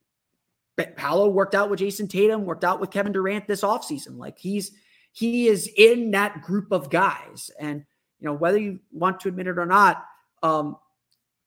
Paolo 0.77 1.29
worked 1.29 1.55
out 1.55 1.71
with 1.71 1.81
Jayson 1.81 2.09
Tatum, 2.09 2.45
worked 2.45 2.65
out 2.65 2.81
with 2.81 2.91
Kevin 2.91 3.13
Durant 3.13 3.47
this 3.47 3.63
offseason. 3.63 4.19
Like 4.19 4.39
he's 4.39 4.73
he 5.13 5.49
is 5.49 5.71
in 5.77 6.11
that 6.11 6.43
group 6.43 6.73
of 6.73 6.91
guys. 6.91 7.51
And 7.59 7.85
you 8.21 8.27
know, 8.27 8.35
whether 8.35 8.59
you 8.59 8.81
want 8.93 9.21
to 9.21 9.29
admit 9.29 9.47
it 9.47 9.59
or 9.59 9.67
not, 9.67 10.05
um, 10.43 10.77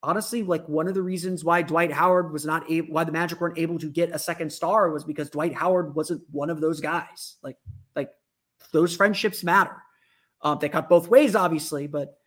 honestly, 0.02 0.42
like 0.42 0.68
one 0.68 0.88
of 0.88 0.96
the 0.96 1.04
reasons 1.04 1.44
why 1.44 1.62
Dwight 1.62 1.92
Howard 1.92 2.32
was 2.32 2.46
not 2.46 2.70
able, 2.72 2.94
why 2.94 3.04
the 3.04 3.12
Magic 3.12 3.40
weren't 3.40 3.60
able 3.60 3.78
to 3.80 3.88
get 3.88 4.14
a 4.14 4.20
second 4.20 4.52
star 4.52 4.90
was 4.90 5.04
because 5.04 5.30
Dwight 5.30 5.54
Howard 5.54 5.94
wasn't 5.94 6.24
one 6.32 6.50
of 6.50 6.62
those 6.62 6.80
guys. 6.80 7.36
Like, 7.44 7.58
like 7.96 8.10
those 8.72 8.96
friendships 8.96 9.44
matter. 9.44 9.76
Um, 10.42 10.58
they 10.60 10.70
cut 10.70 10.90
both 10.90 11.08
ways, 11.08 11.36
obviously, 11.36 11.86
but 11.86 12.18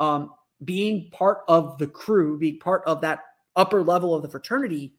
um, 0.00 0.32
being 0.64 1.10
part 1.10 1.40
of 1.46 1.78
the 1.78 1.86
crew, 1.86 2.38
being 2.38 2.58
part 2.58 2.82
of 2.86 3.02
that 3.02 3.20
upper 3.54 3.82
level 3.82 4.14
of 4.14 4.22
the 4.22 4.28
fraternity 4.28 4.94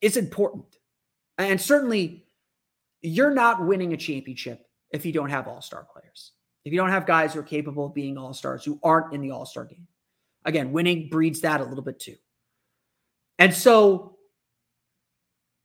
is 0.00 0.16
important. 0.16 0.78
And 1.38 1.60
certainly, 1.60 2.26
you're 3.02 3.34
not 3.34 3.64
winning 3.64 3.92
a 3.92 3.96
championship 3.96 4.66
if 4.92 5.04
you 5.04 5.12
don't 5.12 5.30
have 5.30 5.48
all 5.48 5.60
star 5.60 5.86
players. 5.92 6.32
If 6.64 6.72
you 6.72 6.78
don't 6.78 6.90
have 6.90 7.06
guys 7.06 7.34
who 7.34 7.40
are 7.40 7.44
capable 7.44 7.86
of 7.86 7.94
being 7.94 8.16
all 8.16 8.32
stars 8.32 8.64
who 8.64 8.78
aren't 8.82 9.12
in 9.12 9.20
the 9.20 9.30
all 9.30 9.44
star 9.44 9.64
game. 9.64 9.86
Again, 10.44 10.72
winning 10.72 11.08
breeds 11.10 11.40
that 11.40 11.60
a 11.60 11.64
little 11.64 11.84
bit 11.84 12.00
too. 12.00 12.16
And 13.38 13.52
so 13.52 14.16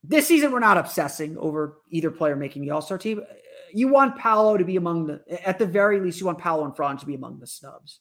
this 0.04 0.28
season, 0.28 0.52
we're 0.52 0.60
not 0.60 0.78
obsessing 0.78 1.38
over 1.38 1.82
either 1.90 2.12
player 2.12 2.36
making 2.36 2.64
the 2.64 2.72
all 2.72 2.82
star 2.82 2.98
team. 2.98 3.22
You 3.74 3.88
want 3.88 4.18
Paolo 4.18 4.58
to 4.58 4.66
be 4.66 4.78
among 4.78 5.08
the, 5.08 5.48
at 5.48 5.60
the 5.60 5.66
very 5.66 6.00
least, 6.00 6.20
you 6.20 6.26
want 6.26 6.40
Paolo 6.40 6.66
and 6.66 6.76
Franz 6.76 7.02
to 7.02 7.06
be 7.06 7.16
among 7.16 7.40
the 7.40 7.48
snubs 7.48 8.00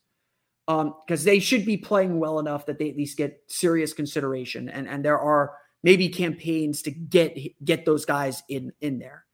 because 0.67 1.21
um, 1.21 1.25
they 1.25 1.39
should 1.39 1.65
be 1.65 1.77
playing 1.77 2.19
well 2.19 2.39
enough 2.39 2.67
that 2.67 2.79
they 2.79 2.91
at 2.91 2.97
least 2.97 3.17
get 3.17 3.41
serious 3.49 3.93
consideration. 3.93 4.69
And, 4.69 4.89
and 4.89 5.05
there 5.05 5.19
are 5.19 5.53
maybe 5.83 6.09
campaigns 6.09 6.83
to 6.83 6.91
get 6.91 7.37
get 7.65 7.85
those 7.85 8.05
guys 8.05 8.43
in 8.49 8.73
in 8.81 8.99
there. 8.99 9.25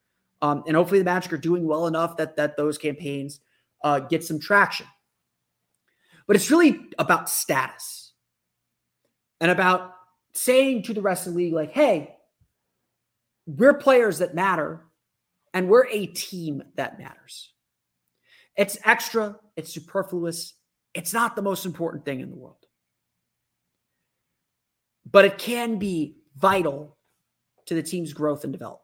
Um, 0.42 0.64
and 0.66 0.76
hopefully 0.76 0.98
the 0.98 1.04
Magic 1.04 1.32
are 1.32 1.38
doing 1.38 1.66
well 1.66 1.86
enough 1.86 2.16
that 2.18 2.36
that 2.36 2.56
those 2.56 2.78
campaigns 2.78 3.40
uh, 3.82 4.00
get 4.00 4.24
some 4.24 4.38
traction. 4.38 4.86
But 6.26 6.36
it's 6.36 6.50
really 6.50 6.88
about 6.98 7.28
status 7.28 8.12
and 9.40 9.50
about 9.50 9.94
saying 10.32 10.82
to 10.84 10.94
the 10.94 11.02
rest 11.02 11.26
of 11.26 11.34
the 11.34 11.38
league, 11.38 11.52
like, 11.52 11.72
hey, 11.72 12.16
we're 13.46 13.74
players 13.74 14.18
that 14.18 14.34
matter 14.34 14.80
and 15.52 15.68
we're 15.68 15.86
a 15.88 16.06
team 16.06 16.62
that 16.76 16.98
matters. 16.98 17.52
It's 18.56 18.78
extra, 18.84 19.36
it's 19.56 19.72
superfluous, 19.72 20.54
it's 20.94 21.12
not 21.12 21.36
the 21.36 21.42
most 21.42 21.66
important 21.66 22.04
thing 22.04 22.20
in 22.20 22.30
the 22.30 22.36
world. 22.36 22.56
But 25.10 25.24
it 25.24 25.38
can 25.38 25.78
be 25.78 26.16
vital 26.36 26.96
to 27.66 27.74
the 27.74 27.82
team's 27.82 28.12
growth 28.12 28.44
and 28.44 28.52
development. 28.52 28.82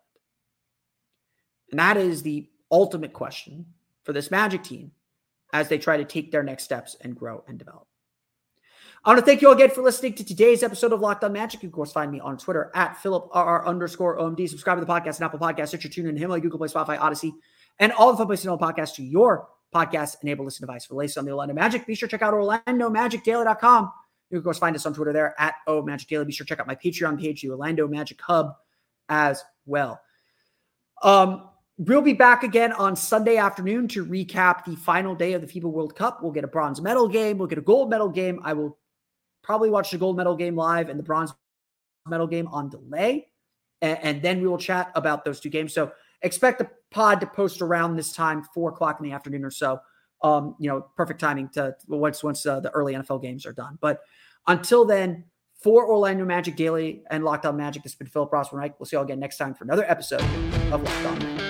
And 1.71 1.79
that 1.79 1.97
is 1.97 2.23
the 2.23 2.49
ultimate 2.71 3.13
question 3.13 3.67
for 4.05 4.13
this 4.13 4.31
Magic 4.31 4.63
team 4.63 4.93
as 5.53 5.69
they 5.69 5.79
try 5.79 5.97
to 5.97 6.05
take 6.05 6.31
their 6.31 6.43
next 6.43 6.65
steps 6.65 6.97
and 7.01 7.17
grow 7.17 7.45
and 7.47 7.59
develop. 7.59 7.87
I 9.05 9.11
want 9.11 9.21
to 9.21 9.25
thank 9.25 9.41
you 9.41 9.49
all 9.49 9.55
again 9.55 9.71
for 9.71 9.83
listening 9.83 10.13
to 10.15 10.25
today's 10.25 10.63
episode 10.63 10.93
of 10.93 11.01
Locked 11.01 11.25
On 11.25 11.33
Magic. 11.33 11.55
You 11.55 11.61
can, 11.61 11.69
of 11.71 11.73
course, 11.75 11.91
find 11.91 12.13
me 12.13 12.21
on 12.21 12.37
Twitter 12.37 12.71
at 12.75 12.99
PhilipRR 12.99 13.65
underscore 13.65 14.19
OMD. 14.19 14.47
Subscribe 14.47 14.79
to 14.79 14.85
the 14.85 14.93
podcast 14.93 15.17
and 15.17 15.23
Apple 15.23 15.39
Podcasts, 15.39 15.69
Stitcher, 15.69 15.89
TuneIn, 15.89 16.19
Himalaya, 16.19 16.43
Google 16.43 16.59
Play, 16.59 16.69
Spotify, 16.69 16.99
Audacy, 16.99 17.33
and 17.79 17.93
all 17.93 18.13
the 18.13 18.19
fun 18.19 18.27
places 18.27 18.43
to 18.43 18.49
know 18.49 18.59
podcasts 18.59 18.95
to 18.97 19.03
your 19.03 19.49
podcast-enabled 19.75 20.45
listen 20.45 20.67
device. 20.67 20.85
For 20.85 20.97
latest 20.97 21.17
on 21.17 21.25
the 21.25 21.31
Orlando 21.31 21.55
Magic, 21.55 21.87
be 21.87 21.95
sure 21.95 22.09
to 22.09 22.11
check 22.11 22.21
out 22.21 22.35
OrlandoMagicDaily.com. 22.35 23.93
You 24.31 24.39
can, 24.39 24.45
course, 24.45 24.59
find 24.59 24.77
us 24.77 24.87
on 24.87 24.95
Twitter 24.95 25.13
there 25.13 25.35
at 25.41 25.55
O 25.67 25.83
Magic 25.83 26.09
Daily. 26.09 26.25
Be 26.25 26.33
sure 26.33 26.45
to 26.45 26.49
check 26.49 26.61
out 26.61 26.67
my 26.67 26.77
Patreon 26.77 27.21
page, 27.21 27.43
the 27.43 27.51
Orlando 27.51 27.89
Magic 27.89 28.21
Hub, 28.21 28.55
as 29.09 29.45
well. 29.67 30.01
Um, 31.03 31.51
We'll 31.83 32.03
be 32.03 32.13
back 32.13 32.43
again 32.43 32.73
on 32.75 32.95
Sunday 32.95 33.39
afternoon 33.39 33.89
to 33.89 34.05
recap 34.05 34.67
the 34.67 34.77
final 34.77 35.15
day 35.15 35.33
of 35.33 35.41
the 35.41 35.47
FIBA 35.47 35.63
World 35.63 35.97
Cup. 35.97 36.23
We'll 36.23 36.31
get 36.31 36.45
a 36.45 36.47
bronze 36.47 36.79
medal 36.83 37.09
game. 37.09 37.39
We'll 37.39 37.49
get 37.49 37.57
a 37.57 37.63
gold 37.63 37.89
medal 37.89 38.11
game. 38.11 38.39
I 38.45 38.53
will 38.53 38.77
probably 39.43 39.71
watch 39.71 39.91
the 39.91 39.97
gold 39.97 40.19
medal 40.19 40.37
game 40.37 40.55
live 40.55 40.91
and 40.91 40.99
the 40.99 41.03
bronze 41.03 41.33
medal 42.07 42.27
game 42.27 42.49
on 42.49 42.69
delay. 42.69 43.29
And, 43.81 43.99
and 44.03 44.23
then 44.23 44.43
we 44.43 44.47
will 44.47 44.59
chat 44.59 44.93
about 44.95 45.25
those 45.25 45.41
two 45.41 45.49
games. 45.49 45.73
So 45.73 45.91
expect 46.21 46.59
the 46.59 46.69
pod 46.91 47.19
to 47.23 47.27
post 47.27 47.63
around 47.63 47.97
this 47.97 48.13
time, 48.13 48.43
four 48.53 48.69
o'clock 48.69 49.01
in 49.01 49.07
the 49.07 49.13
afternoon 49.13 49.43
or 49.43 49.51
so. 49.51 49.81
Um, 50.23 50.55
you 50.59 50.69
know, 50.69 50.87
perfect 50.97 51.21
timing 51.21 51.49
to 51.51 51.75
once 51.89 52.23
once 52.23 52.45
uh, 52.45 52.61
the 52.61 52.71
early 52.71 52.95
NFL 52.95 53.23
games 53.23 53.47
are 53.47 53.53
done. 53.53 53.79
But 53.81 54.01
until 54.47 54.85
then, 54.85 55.25
for 55.63 55.87
Orlando 55.87 56.25
Magic 56.25 56.57
Daily 56.57 57.03
and 57.11 57.25
Locked 57.25 57.47
On 57.47 57.57
Magic, 57.57 57.83
this 57.83 57.93
has 57.93 57.99
been 57.99 58.09
Philip 58.09 58.31
Rossman 58.31 58.55
Reich. 58.55 58.79
We'll 58.79 58.87
see 58.87 58.97
you 58.97 58.99
all 58.99 59.05
again 59.05 59.21
next 59.21 59.37
time 59.37 59.55
for 59.55 59.65
another 59.65 59.85
episode 59.89 60.23
of 60.73 60.83
Locked 60.83 61.07
On 61.07 61.19
Magic. 61.19 61.50